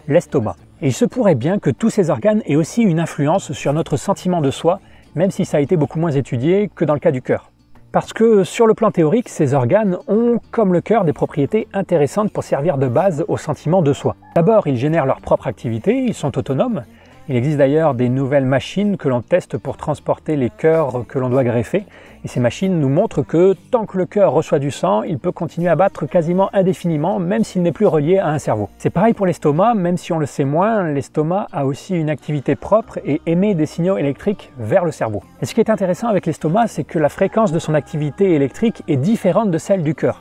l'estomac. 0.07 0.55
Il 0.81 0.93
se 0.93 1.05
pourrait 1.05 1.35
bien 1.35 1.59
que 1.59 1.71
tous 1.71 1.91
ces 1.91 2.11
organes 2.11 2.43
aient 2.47 2.55
aussi 2.55 2.83
une 2.83 3.00
influence 3.00 3.50
sur 3.55 3.73
notre 3.73 3.97
sentiment 3.97 4.41
de 4.41 4.53
soi, 4.53 4.79
même 5.17 5.33
si 5.33 5.45
ça 5.45 5.57
a 5.57 5.61
été 5.61 5.76
beaucoup 5.76 5.99
moins 5.99 6.12
étudié 6.12 6.71
que 6.73 6.85
dans 6.85 6.95
le 6.95 7.00
cas 7.00 7.11
du 7.11 7.23
cœur. 7.23 7.50
Parce 7.95 8.13
que 8.13 8.43
sur 8.43 8.67
le 8.67 8.75
plan 8.75 8.91
théorique, 8.91 9.29
ces 9.29 9.55
organes 9.55 9.99
ont, 10.09 10.41
comme 10.51 10.73
le 10.73 10.81
cœur, 10.81 11.05
des 11.05 11.13
propriétés 11.13 11.69
intéressantes 11.73 12.33
pour 12.33 12.43
servir 12.43 12.77
de 12.77 12.89
base 12.89 13.25
au 13.29 13.37
sentiment 13.37 13.83
de 13.83 13.93
soi. 13.93 14.17
D'abord, 14.35 14.67
ils 14.67 14.77
génèrent 14.77 15.07
leur 15.07 15.21
propre 15.21 15.47
activité, 15.47 15.97
ils 15.99 16.13
sont 16.13 16.37
autonomes, 16.37 16.83
Il 17.26 17.37
existe 17.37 17.57
d'ailleurs 17.57 17.95
des 17.95 18.11
nouvelles 18.11 18.45
machines 18.45 18.99
que 18.99 19.09
l'on 19.09 19.23
teste 19.23 19.57
pour 19.57 19.78
transporter 19.78 20.37
les 20.37 20.50
cœurs 20.50 21.07
que 21.09 21.19
l'on 21.19 21.31
doit 21.31 21.43
greffer. 21.43 21.87
Et 22.23 22.28
ces 22.28 22.38
machines 22.38 22.78
nous 22.78 22.90
montrent 22.90 23.23
que 23.23 23.54
tant 23.71 23.87
que 23.87 23.97
le 23.97 24.04
cœur 24.04 24.33
reçoit 24.33 24.59
du 24.59 24.71
sang, 24.71 25.02
il 25.04 25.19
peut 25.19 25.33
continuer 25.33 25.71
à 25.71 25.75
battre 25.75 26.04
quasiment 26.04 26.50
indéfiniment, 26.52 27.19
même 27.19 27.43
s'il 27.43 27.62
n'est 27.62 27.73
plus 27.73 27.87
relié 27.87 28.19
à 28.19 28.28
un 28.28 28.38
cerveau. 28.38 28.69
C'est 28.76 28.90
pareil 28.90 29.14
pour 29.14 29.25
l'estomac, 29.25 29.73
même 29.73 29.97
si 29.97 30.12
on 30.12 30.19
le 30.19 30.26
sait 30.26 30.45
moins, 30.45 30.85
l'estomac 30.85 31.47
a 31.50 31.64
aussi 31.64 31.97
une 31.97 32.11
activité 32.11 32.57
propre 32.57 32.99
et 33.07 33.23
émet 33.25 33.54
des 33.54 33.64
signaux 33.64 33.97
électriques 33.97 34.52
vers 34.59 34.85
le 34.85 34.93
cerveau. 34.93 35.23
Et 35.40 35.47
ce 35.47 35.54
qui 35.54 35.61
est 35.61 35.71
intéressant 35.71 36.09
avec 36.09 36.26
l'estomac, 36.26 36.66
c'est 36.66 36.85
que 36.85 36.99
la 36.99 37.09
fréquence 37.09 37.52
de 37.52 37.59
son 37.59 37.73
activité 37.73 38.35
électrique 38.35 38.83
est 38.87 38.99
différente 38.99 39.50
de 39.50 39.57
celle 39.57 39.83
du 39.83 39.95
cœur. 39.95 40.21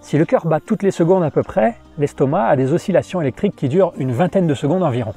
Si 0.00 0.18
le 0.18 0.24
cœur 0.24 0.44
bat 0.46 0.58
toutes 0.58 0.82
les 0.82 0.90
secondes 0.90 1.22
à 1.22 1.30
peu 1.30 1.44
près, 1.44 1.76
l'estomac 1.98 2.46
a 2.46 2.56
des 2.56 2.72
oscillations 2.72 3.20
électriques 3.20 3.54
qui 3.54 3.68
durent 3.68 3.92
une 3.96 4.10
vingtaine 4.10 4.48
de 4.48 4.54
secondes 4.54 4.82
environ 4.82 5.14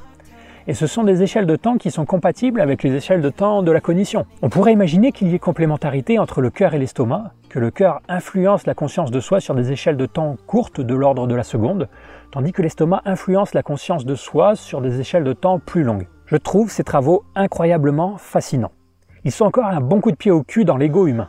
et 0.68 0.74
ce 0.74 0.86
sont 0.86 1.04
des 1.04 1.22
échelles 1.22 1.46
de 1.46 1.56
temps 1.56 1.76
qui 1.76 1.90
sont 1.90 2.04
compatibles 2.04 2.60
avec 2.60 2.82
les 2.82 2.94
échelles 2.94 3.20
de 3.20 3.30
temps 3.30 3.62
de 3.62 3.70
la 3.70 3.80
cognition. 3.80 4.26
On 4.42 4.48
pourrait 4.48 4.72
imaginer 4.72 5.12
qu'il 5.12 5.28
y 5.28 5.34
ait 5.34 5.38
complémentarité 5.38 6.18
entre 6.18 6.40
le 6.40 6.50
cœur 6.50 6.74
et 6.74 6.78
l'estomac, 6.78 7.32
que 7.48 7.58
le 7.58 7.70
cœur 7.70 8.00
influence 8.08 8.66
la 8.66 8.74
conscience 8.74 9.10
de 9.10 9.20
soi 9.20 9.40
sur 9.40 9.54
des 9.54 9.72
échelles 9.72 9.96
de 9.96 10.06
temps 10.06 10.36
courtes 10.46 10.80
de 10.80 10.94
l'ordre 10.94 11.26
de 11.26 11.34
la 11.34 11.44
seconde, 11.44 11.88
tandis 12.32 12.52
que 12.52 12.62
l'estomac 12.62 13.02
influence 13.04 13.54
la 13.54 13.62
conscience 13.62 14.04
de 14.04 14.14
soi 14.14 14.56
sur 14.56 14.80
des 14.80 15.00
échelles 15.00 15.24
de 15.24 15.32
temps 15.32 15.60
plus 15.60 15.84
longues. 15.84 16.08
Je 16.26 16.36
trouve 16.36 16.70
ces 16.70 16.84
travaux 16.84 17.22
incroyablement 17.36 18.16
fascinants. 18.16 18.72
Ils 19.24 19.32
sont 19.32 19.44
encore 19.44 19.66
un 19.66 19.80
bon 19.80 20.00
coup 20.00 20.10
de 20.10 20.16
pied 20.16 20.32
au 20.32 20.42
cul 20.42 20.64
dans 20.64 20.76
l'ego 20.76 21.06
humain. 21.06 21.28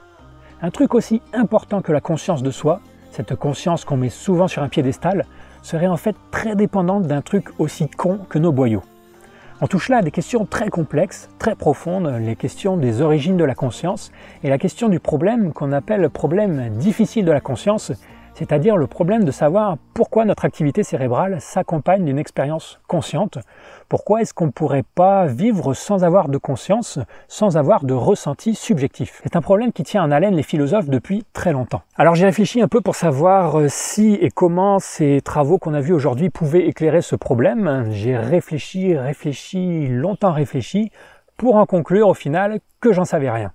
Un 0.62 0.72
truc 0.72 0.96
aussi 0.96 1.22
important 1.34 1.82
que 1.82 1.92
la 1.92 2.02
conscience 2.02 2.42
de 2.42 2.50
soi, 2.50 2.82
cette 3.12 3.36
conscience 3.36 3.86
qu'on 3.86 3.98
met 3.98 4.10
souvent 4.10 4.48
sur 4.48 4.64
un 4.64 4.70
piédestal, 4.70 5.26
serait 5.62 5.88
en 5.88 5.98
fait 5.98 6.16
très 6.32 6.56
dépendante 6.56 7.04
d'un 7.04 7.22
truc 7.22 7.50
aussi 7.60 7.88
con 7.88 8.20
que 8.30 8.40
nos 8.40 8.52
boyaux. 8.52 8.82
On 9.60 9.66
touche 9.66 9.90
là 9.90 9.98
à 9.98 10.02
des 10.04 10.12
questions 10.12 10.46
très 10.46 10.70
complexes, 10.70 11.30
très 11.40 11.56
profondes, 11.56 12.14
les 12.20 12.36
questions 12.36 12.78
des 12.78 13.02
origines 13.02 13.38
de 13.38 13.44
la 13.44 13.56
conscience 13.56 14.12
et 14.44 14.50
la 14.50 14.60
question 14.60 14.88
du 14.88 15.00
problème 15.00 15.52
qu'on 15.52 15.72
appelle 15.72 16.02
le 16.02 16.10
problème 16.10 16.70
difficile 16.78 17.26
de 17.26 17.32
la 17.32 17.42
conscience, 17.42 17.92
c'est-à-dire 18.38 18.78
le 18.78 18.86
problème 18.86 19.24
de 19.24 19.32
savoir 19.32 19.78
pourquoi 19.96 20.24
notre 20.24 20.46
activité 20.46 20.84
cérébrale 20.84 21.42
s'accompagne 21.42 22.06
d'une 22.06 22.20
expérience 22.20 22.80
consciente, 22.86 23.40
pourquoi 23.90 24.22
est-ce 24.22 24.34
qu'on 24.34 24.46
ne 24.46 24.52
pourrait 24.52 24.86
pas 24.94 25.26
vivre 25.26 25.74
sans 25.74 26.04
avoir 26.04 26.30
de 26.30 26.38
conscience, 26.38 27.00
sans 27.28 27.58
avoir 27.58 27.84
de 27.84 27.96
ressenti 27.96 28.54
subjectif? 28.54 29.22
C'est 29.24 29.36
un 29.36 29.42
problème 29.42 29.74
qui 29.74 29.82
tient 29.82 30.04
en 30.04 30.12
haleine 30.12 30.36
les 30.36 30.44
philosophes 30.44 30.88
depuis 30.88 31.24
très 31.34 31.52
longtemps. 31.52 31.82
Alors 31.96 32.14
j'ai 32.14 32.26
réfléchi 32.26 32.62
un 32.62 32.68
peu 32.68 32.80
pour 32.82 32.96
savoir 32.96 33.60
euh, 33.60 33.68
si 33.70 34.14
et 34.22 34.30
comment 34.30 34.78
ces 34.78 35.22
travaux 35.22 35.58
qu'on 35.58 35.74
a 35.74 35.82
vus 35.82 35.94
aujourd'hui 35.94 36.30
pouvaient 36.30 36.68
éclairer 36.68 37.02
ce 37.02 37.16
problème. 37.16 37.88
J'ai 37.90 38.16
réfléchi, 38.18 38.96
réfléchi, 38.96 39.88
longtemps 39.88 40.34
réfléchi, 40.34 40.92
pour 41.38 41.56
en 41.56 41.66
conclure 41.66 42.10
au 42.10 42.14
final 42.14 42.60
que 42.82 42.94
j'en 42.94 43.06
savais 43.06 43.32
rien. 43.32 43.52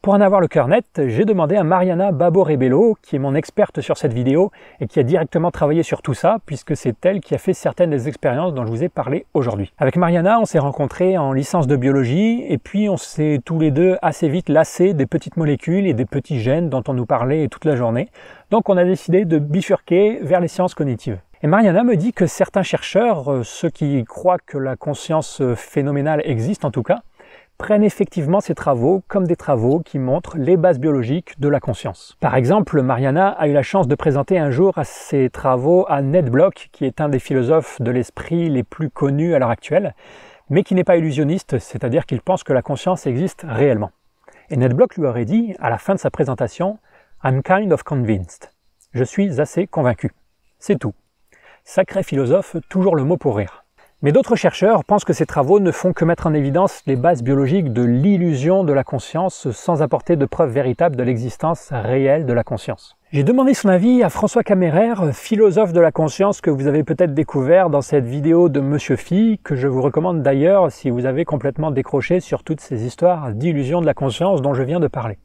Pour 0.00 0.14
en 0.14 0.20
avoir 0.20 0.40
le 0.40 0.46
cœur 0.46 0.68
net, 0.68 1.02
j'ai 1.08 1.24
demandé 1.24 1.56
à 1.56 1.64
Mariana 1.64 2.12
Babo-Rebello, 2.12 2.96
qui 3.02 3.16
est 3.16 3.18
mon 3.18 3.34
experte 3.34 3.80
sur 3.80 3.98
cette 3.98 4.12
vidéo 4.12 4.52
et 4.80 4.86
qui 4.86 5.00
a 5.00 5.02
directement 5.02 5.50
travaillé 5.50 5.82
sur 5.82 6.02
tout 6.02 6.14
ça, 6.14 6.38
puisque 6.46 6.76
c'est 6.76 7.04
elle 7.04 7.20
qui 7.20 7.34
a 7.34 7.38
fait 7.38 7.52
certaines 7.52 7.90
des 7.90 8.06
expériences 8.06 8.54
dont 8.54 8.64
je 8.64 8.70
vous 8.70 8.84
ai 8.84 8.88
parlé 8.88 9.26
aujourd'hui. 9.34 9.72
Avec 9.76 9.96
Mariana, 9.96 10.38
on 10.38 10.44
s'est 10.44 10.60
rencontrés 10.60 11.18
en 11.18 11.32
licence 11.32 11.66
de 11.66 11.74
biologie 11.74 12.44
et 12.48 12.58
puis 12.58 12.88
on 12.88 12.96
s'est 12.96 13.40
tous 13.44 13.58
les 13.58 13.72
deux 13.72 13.96
assez 14.00 14.28
vite 14.28 14.48
lassés 14.48 14.94
des 14.94 15.06
petites 15.06 15.36
molécules 15.36 15.88
et 15.88 15.94
des 15.94 16.06
petits 16.06 16.38
gènes 16.38 16.70
dont 16.70 16.84
on 16.86 16.94
nous 16.94 17.06
parlait 17.06 17.48
toute 17.48 17.64
la 17.64 17.74
journée. 17.74 18.08
Donc 18.52 18.68
on 18.68 18.76
a 18.76 18.84
décidé 18.84 19.24
de 19.24 19.40
bifurquer 19.40 20.20
vers 20.22 20.38
les 20.38 20.48
sciences 20.48 20.74
cognitives. 20.74 21.18
Et 21.42 21.48
Mariana 21.48 21.82
me 21.82 21.96
dit 21.96 22.12
que 22.12 22.26
certains 22.26 22.62
chercheurs, 22.62 23.32
euh, 23.32 23.42
ceux 23.42 23.70
qui 23.70 24.04
croient 24.04 24.38
que 24.38 24.58
la 24.58 24.76
conscience 24.76 25.42
phénoménale 25.56 26.22
existe 26.24 26.64
en 26.64 26.70
tout 26.70 26.84
cas, 26.84 27.00
prennent 27.58 27.82
effectivement 27.82 28.40
ces 28.40 28.54
travaux 28.54 29.02
comme 29.08 29.26
des 29.26 29.36
travaux 29.36 29.80
qui 29.80 29.98
montrent 29.98 30.38
les 30.38 30.56
bases 30.56 30.78
biologiques 30.78 31.38
de 31.40 31.48
la 31.48 31.58
conscience. 31.58 32.16
Par 32.20 32.36
exemple, 32.36 32.80
Mariana 32.80 33.28
a 33.30 33.48
eu 33.48 33.52
la 33.52 33.64
chance 33.64 33.88
de 33.88 33.94
présenter 33.96 34.38
un 34.38 34.50
jour 34.50 34.74
ses 34.84 35.28
travaux 35.28 35.84
à 35.88 36.00
Ned 36.00 36.30
Block, 36.30 36.68
qui 36.72 36.86
est 36.86 37.00
un 37.00 37.08
des 37.08 37.18
philosophes 37.18 37.82
de 37.82 37.90
l'esprit 37.90 38.48
les 38.48 38.62
plus 38.62 38.90
connus 38.90 39.34
à 39.34 39.40
l'heure 39.40 39.50
actuelle, 39.50 39.94
mais 40.48 40.62
qui 40.62 40.74
n'est 40.74 40.84
pas 40.84 40.96
illusionniste, 40.96 41.58
c'est-à-dire 41.58 42.06
qu'il 42.06 42.22
pense 42.22 42.44
que 42.44 42.52
la 42.52 42.62
conscience 42.62 43.06
existe 43.06 43.44
réellement. 43.46 43.90
Et 44.50 44.56
Ned 44.56 44.72
Block 44.72 44.96
lui 44.96 45.04
aurait 45.04 45.26
dit, 45.26 45.54
à 45.58 45.68
la 45.68 45.78
fin 45.78 45.94
de 45.94 46.00
sa 46.00 46.10
présentation, 46.10 46.78
I'm 47.24 47.42
kind 47.42 47.72
of 47.72 47.82
convinced. 47.82 48.50
Je 48.92 49.04
suis 49.04 49.40
assez 49.40 49.66
convaincu. 49.66 50.12
C'est 50.58 50.78
tout. 50.78 50.94
Sacré 51.64 52.02
philosophe, 52.02 52.56
toujours 52.70 52.96
le 52.96 53.04
mot 53.04 53.16
pour 53.16 53.36
rire. 53.36 53.64
Mais 54.00 54.12
d'autres 54.12 54.36
chercheurs 54.36 54.84
pensent 54.84 55.04
que 55.04 55.12
ces 55.12 55.26
travaux 55.26 55.58
ne 55.58 55.72
font 55.72 55.92
que 55.92 56.04
mettre 56.04 56.28
en 56.28 56.34
évidence 56.34 56.82
les 56.86 56.94
bases 56.94 57.24
biologiques 57.24 57.72
de 57.72 57.82
l'illusion 57.82 58.62
de 58.62 58.72
la 58.72 58.84
conscience 58.84 59.50
sans 59.50 59.82
apporter 59.82 60.14
de 60.14 60.24
preuves 60.24 60.52
véritables 60.52 60.94
de 60.94 61.02
l'existence 61.02 61.70
réelle 61.72 62.24
de 62.24 62.32
la 62.32 62.44
conscience. 62.44 62.96
J'ai 63.10 63.24
demandé 63.24 63.54
son 63.54 63.68
avis 63.68 64.04
à 64.04 64.08
François 64.08 64.44
Caméraire, 64.44 65.12
philosophe 65.12 65.72
de 65.72 65.80
la 65.80 65.90
conscience 65.90 66.40
que 66.40 66.50
vous 66.50 66.68
avez 66.68 66.84
peut-être 66.84 67.12
découvert 67.12 67.70
dans 67.70 67.82
cette 67.82 68.04
vidéo 68.04 68.48
de 68.48 68.60
Monsieur 68.60 68.94
Phi, 68.94 69.40
que 69.42 69.56
je 69.56 69.66
vous 69.66 69.82
recommande 69.82 70.22
d'ailleurs 70.22 70.70
si 70.70 70.90
vous 70.90 71.04
avez 71.04 71.24
complètement 71.24 71.72
décroché 71.72 72.20
sur 72.20 72.44
toutes 72.44 72.60
ces 72.60 72.86
histoires 72.86 73.32
d'illusion 73.32 73.80
de 73.80 73.86
la 73.86 73.94
conscience 73.94 74.42
dont 74.42 74.54
je 74.54 74.62
viens 74.62 74.78
de 74.78 74.86
parler. 74.86 75.18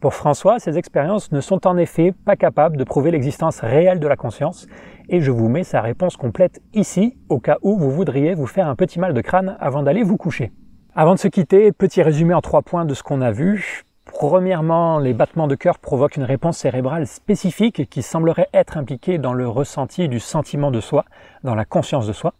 Pour 0.00 0.14
François, 0.14 0.58
ces 0.58 0.76
expériences 0.78 1.32
ne 1.32 1.40
sont 1.40 1.66
en 1.66 1.76
effet 1.76 2.12
pas 2.24 2.36
capables 2.36 2.76
de 2.76 2.84
prouver 2.84 3.10
l'existence 3.10 3.60
réelle 3.60 4.00
de 4.00 4.08
la 4.08 4.16
conscience, 4.16 4.66
et 5.08 5.20
je 5.20 5.30
vous 5.30 5.48
mets 5.48 5.64
sa 5.64 5.80
réponse 5.80 6.16
complète 6.16 6.60
ici, 6.72 7.16
au 7.28 7.38
cas 7.38 7.58
où 7.62 7.76
vous 7.76 7.90
voudriez 7.90 8.34
vous 8.34 8.46
faire 8.46 8.68
un 8.68 8.74
petit 8.74 8.98
mal 8.98 9.14
de 9.14 9.20
crâne 9.20 9.56
avant 9.60 9.82
d'aller 9.82 10.02
vous 10.02 10.16
coucher. 10.16 10.52
Avant 10.94 11.14
de 11.14 11.18
se 11.18 11.28
quitter, 11.28 11.72
petit 11.72 12.02
résumé 12.02 12.34
en 12.34 12.40
trois 12.40 12.62
points 12.62 12.84
de 12.84 12.94
ce 12.94 13.02
qu'on 13.02 13.20
a 13.20 13.32
vu. 13.32 13.84
Premièrement, 14.04 14.98
les 14.98 15.14
battements 15.14 15.48
de 15.48 15.54
cœur 15.54 15.78
provoquent 15.78 16.16
une 16.16 16.24
réponse 16.24 16.58
cérébrale 16.58 17.06
spécifique 17.06 17.88
qui 17.88 18.02
semblerait 18.02 18.48
être 18.52 18.76
impliquée 18.76 19.18
dans 19.18 19.32
le 19.32 19.48
ressenti 19.48 20.08
du 20.08 20.20
sentiment 20.20 20.70
de 20.70 20.80
soi, 20.80 21.04
dans 21.42 21.54
la 21.54 21.64
conscience 21.64 22.06
de 22.06 22.12
soi. 22.12 22.34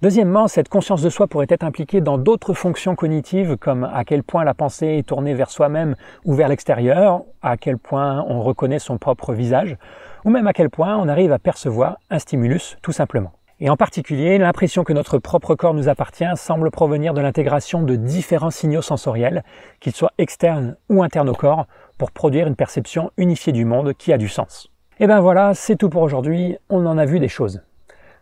Deuxièmement, 0.00 0.46
cette 0.46 0.68
conscience 0.68 1.02
de 1.02 1.10
soi 1.10 1.26
pourrait 1.26 1.48
être 1.48 1.64
impliquée 1.64 2.00
dans 2.00 2.18
d'autres 2.18 2.54
fonctions 2.54 2.94
cognitives 2.94 3.56
comme 3.56 3.82
à 3.82 4.04
quel 4.04 4.22
point 4.22 4.44
la 4.44 4.54
pensée 4.54 4.98
est 4.98 5.08
tournée 5.08 5.34
vers 5.34 5.50
soi-même 5.50 5.96
ou 6.24 6.34
vers 6.34 6.46
l'extérieur, 6.46 7.22
à 7.42 7.56
quel 7.56 7.78
point 7.78 8.24
on 8.28 8.40
reconnaît 8.40 8.78
son 8.78 8.96
propre 8.96 9.32
visage, 9.32 9.76
ou 10.24 10.30
même 10.30 10.46
à 10.46 10.52
quel 10.52 10.70
point 10.70 10.96
on 10.96 11.08
arrive 11.08 11.32
à 11.32 11.40
percevoir 11.40 11.98
un 12.10 12.20
stimulus 12.20 12.76
tout 12.80 12.92
simplement. 12.92 13.32
Et 13.58 13.70
en 13.70 13.76
particulier, 13.76 14.38
l'impression 14.38 14.84
que 14.84 14.92
notre 14.92 15.18
propre 15.18 15.56
corps 15.56 15.74
nous 15.74 15.88
appartient 15.88 16.36
semble 16.36 16.70
provenir 16.70 17.12
de 17.12 17.20
l'intégration 17.20 17.82
de 17.82 17.96
différents 17.96 18.52
signaux 18.52 18.82
sensoriels, 18.82 19.42
qu'ils 19.80 19.96
soient 19.96 20.12
externes 20.16 20.76
ou 20.88 21.02
internes 21.02 21.28
au 21.28 21.34
corps, 21.34 21.66
pour 21.98 22.12
produire 22.12 22.46
une 22.46 22.54
perception 22.54 23.10
unifiée 23.16 23.52
du 23.52 23.64
monde 23.64 23.94
qui 23.94 24.12
a 24.12 24.18
du 24.18 24.28
sens. 24.28 24.70
Et 25.00 25.08
ben 25.08 25.18
voilà, 25.18 25.54
c'est 25.54 25.74
tout 25.74 25.88
pour 25.88 26.02
aujourd'hui, 26.02 26.56
on 26.68 26.86
en 26.86 26.98
a 26.98 27.04
vu 27.04 27.18
des 27.18 27.26
choses. 27.26 27.62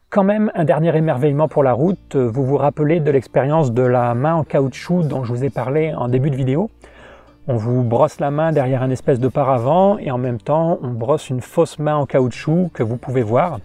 Quand 0.08 0.22
même, 0.22 0.52
un 0.54 0.64
dernier 0.64 0.96
émerveillement 0.96 1.48
pour 1.48 1.64
la 1.64 1.72
route, 1.72 2.14
vous 2.14 2.44
vous 2.44 2.56
rappelez 2.56 3.00
de 3.00 3.10
l'expérience 3.10 3.72
de 3.72 3.82
la 3.82 4.14
main 4.14 4.34
en 4.34 4.44
caoutchouc 4.44 5.02
dont 5.02 5.24
je 5.24 5.32
vous 5.32 5.44
ai 5.44 5.50
parlé 5.50 5.92
en 5.94 6.06
début 6.06 6.30
de 6.30 6.36
vidéo 6.36 6.70
On 7.48 7.56
vous 7.56 7.82
brosse 7.82 8.20
la 8.20 8.30
main 8.30 8.52
derrière 8.52 8.84
un 8.84 8.90
espèce 8.90 9.18
de 9.18 9.26
paravent 9.26 9.98
et 9.98 10.12
en 10.12 10.16
même 10.16 10.38
temps 10.38 10.78
on 10.80 10.90
brosse 10.90 11.28
une 11.28 11.40
fausse 11.40 11.80
main 11.80 11.96
en 11.96 12.06
caoutchouc 12.06 12.70
que 12.72 12.84
vous 12.84 12.96
pouvez 12.96 13.22
voir 13.22 13.58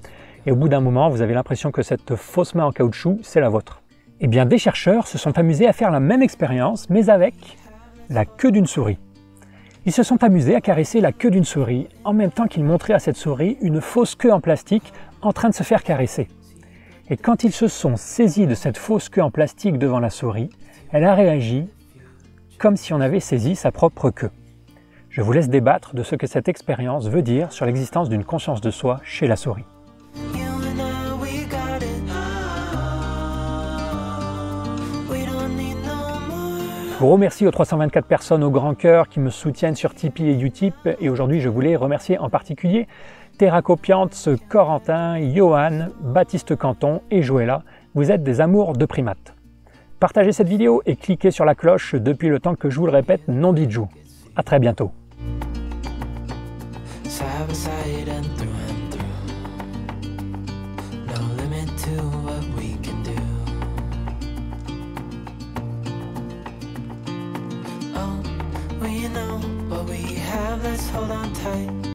et 0.47 0.51
au 0.51 0.55
bout 0.55 0.67
d'un 0.67 0.81
moment 0.81 1.09
vous 1.09 1.21
avez 1.21 1.35
l'impression 1.35 1.69
que 1.69 1.83
cette 1.83 2.15
fausse 2.15 2.55
main 2.55 2.65
en 2.65 2.71
caoutchouc 2.71 3.19
c'est 3.21 3.39
la 3.39 3.49
vôtre. 3.49 3.83
Eh 4.19 4.27
bien 4.27 4.47
des 4.47 4.57
chercheurs 4.57 5.05
se 5.05 5.19
sont 5.19 5.37
amusés 5.37 5.67
à 5.67 5.73
faire 5.73 5.91
la 5.91 5.99
même 5.99 6.23
expérience 6.23 6.89
mais 6.89 7.11
avec 7.11 7.35
la 8.09 8.25
queue 8.25 8.51
d'une 8.51 8.67
souris. 8.67 8.97
Ils 9.85 9.93
se 9.93 10.03
sont 10.03 10.23
amusés 10.23 10.55
à 10.55 10.61
caresser 10.61 11.01
la 11.01 11.11
queue 11.11 11.29
d'une 11.31 11.45
souris 11.45 11.87
en 12.03 12.13
même 12.13 12.31
temps 12.31 12.47
qu'ils 12.47 12.63
montraient 12.63 12.93
à 12.93 12.99
cette 12.99 13.15
souris 13.15 13.57
une 13.61 13.79
fausse 13.79 14.15
queue 14.15 14.33
en 14.33 14.39
plastique 14.39 14.91
en 15.21 15.33
train 15.33 15.49
de 15.49 15.53
se 15.53 15.63
faire 15.63 15.83
caresser. 15.83 16.27
Et 17.09 17.17
quand 17.17 17.43
ils 17.43 17.51
se 17.51 17.67
sont 17.67 17.97
saisis 17.97 18.47
de 18.47 18.55
cette 18.55 18.77
fausse 18.77 19.09
queue 19.09 19.21
en 19.21 19.31
plastique 19.31 19.77
devant 19.77 19.99
la 19.99 20.09
souris, 20.09 20.49
elle 20.91 21.03
a 21.03 21.15
réagi 21.15 21.67
comme 22.57 22.77
si 22.77 22.93
on 22.93 23.01
avait 23.01 23.19
saisi 23.19 23.55
sa 23.55 23.71
propre 23.71 24.11
queue. 24.11 24.29
Je 25.09 25.21
vous 25.21 25.33
laisse 25.33 25.49
débattre 25.49 25.95
de 25.95 26.03
ce 26.03 26.15
que 26.15 26.27
cette 26.27 26.47
expérience 26.47 27.07
veut 27.09 27.21
dire 27.21 27.51
sur 27.51 27.65
l'existence 27.65 28.07
d'une 28.07 28.23
conscience 28.23 28.61
de 28.61 28.71
soi 28.71 29.01
chez 29.03 29.27
la 29.27 29.35
souris. 29.35 29.65
Je 37.01 37.05
vous 37.07 37.13
remercie 37.13 37.47
aux 37.47 37.51
324 37.51 38.05
personnes 38.05 38.43
au 38.43 38.51
grand 38.51 38.75
cœur 38.75 39.09
qui 39.09 39.19
me 39.19 39.31
soutiennent 39.31 39.75
sur 39.75 39.95
Tipeee 39.95 40.29
et 40.29 40.39
Utip 40.39 40.75
et 40.99 41.09
aujourd'hui 41.09 41.41
je 41.41 41.49
voulais 41.49 41.75
remercier 41.75 42.19
en 42.19 42.29
particulier 42.29 42.87
terracopiante, 43.41 44.29
Corentin, 44.49 45.19
Johan, 45.33 45.87
Baptiste 45.99 46.55
Canton 46.55 47.01
et 47.09 47.23
Joëlla, 47.23 47.63
vous 47.95 48.11
êtes 48.11 48.21
des 48.21 48.39
amours 48.39 48.73
de 48.73 48.85
primates. 48.85 49.33
Partagez 49.99 50.31
cette 50.31 50.47
vidéo 50.47 50.83
et 50.85 50.95
cliquez 50.95 51.31
sur 51.31 51.43
la 51.43 51.55
cloche 51.55 51.95
depuis 51.95 52.29
le 52.29 52.39
temps 52.39 52.53
que 52.53 52.69
je 52.69 52.79
vous 52.79 52.85
le 52.85 52.91
répète, 52.91 53.21
non 53.27 53.51
didjou. 53.51 53.87
A 54.35 54.43
très 54.43 54.59
bientôt. 54.59 54.91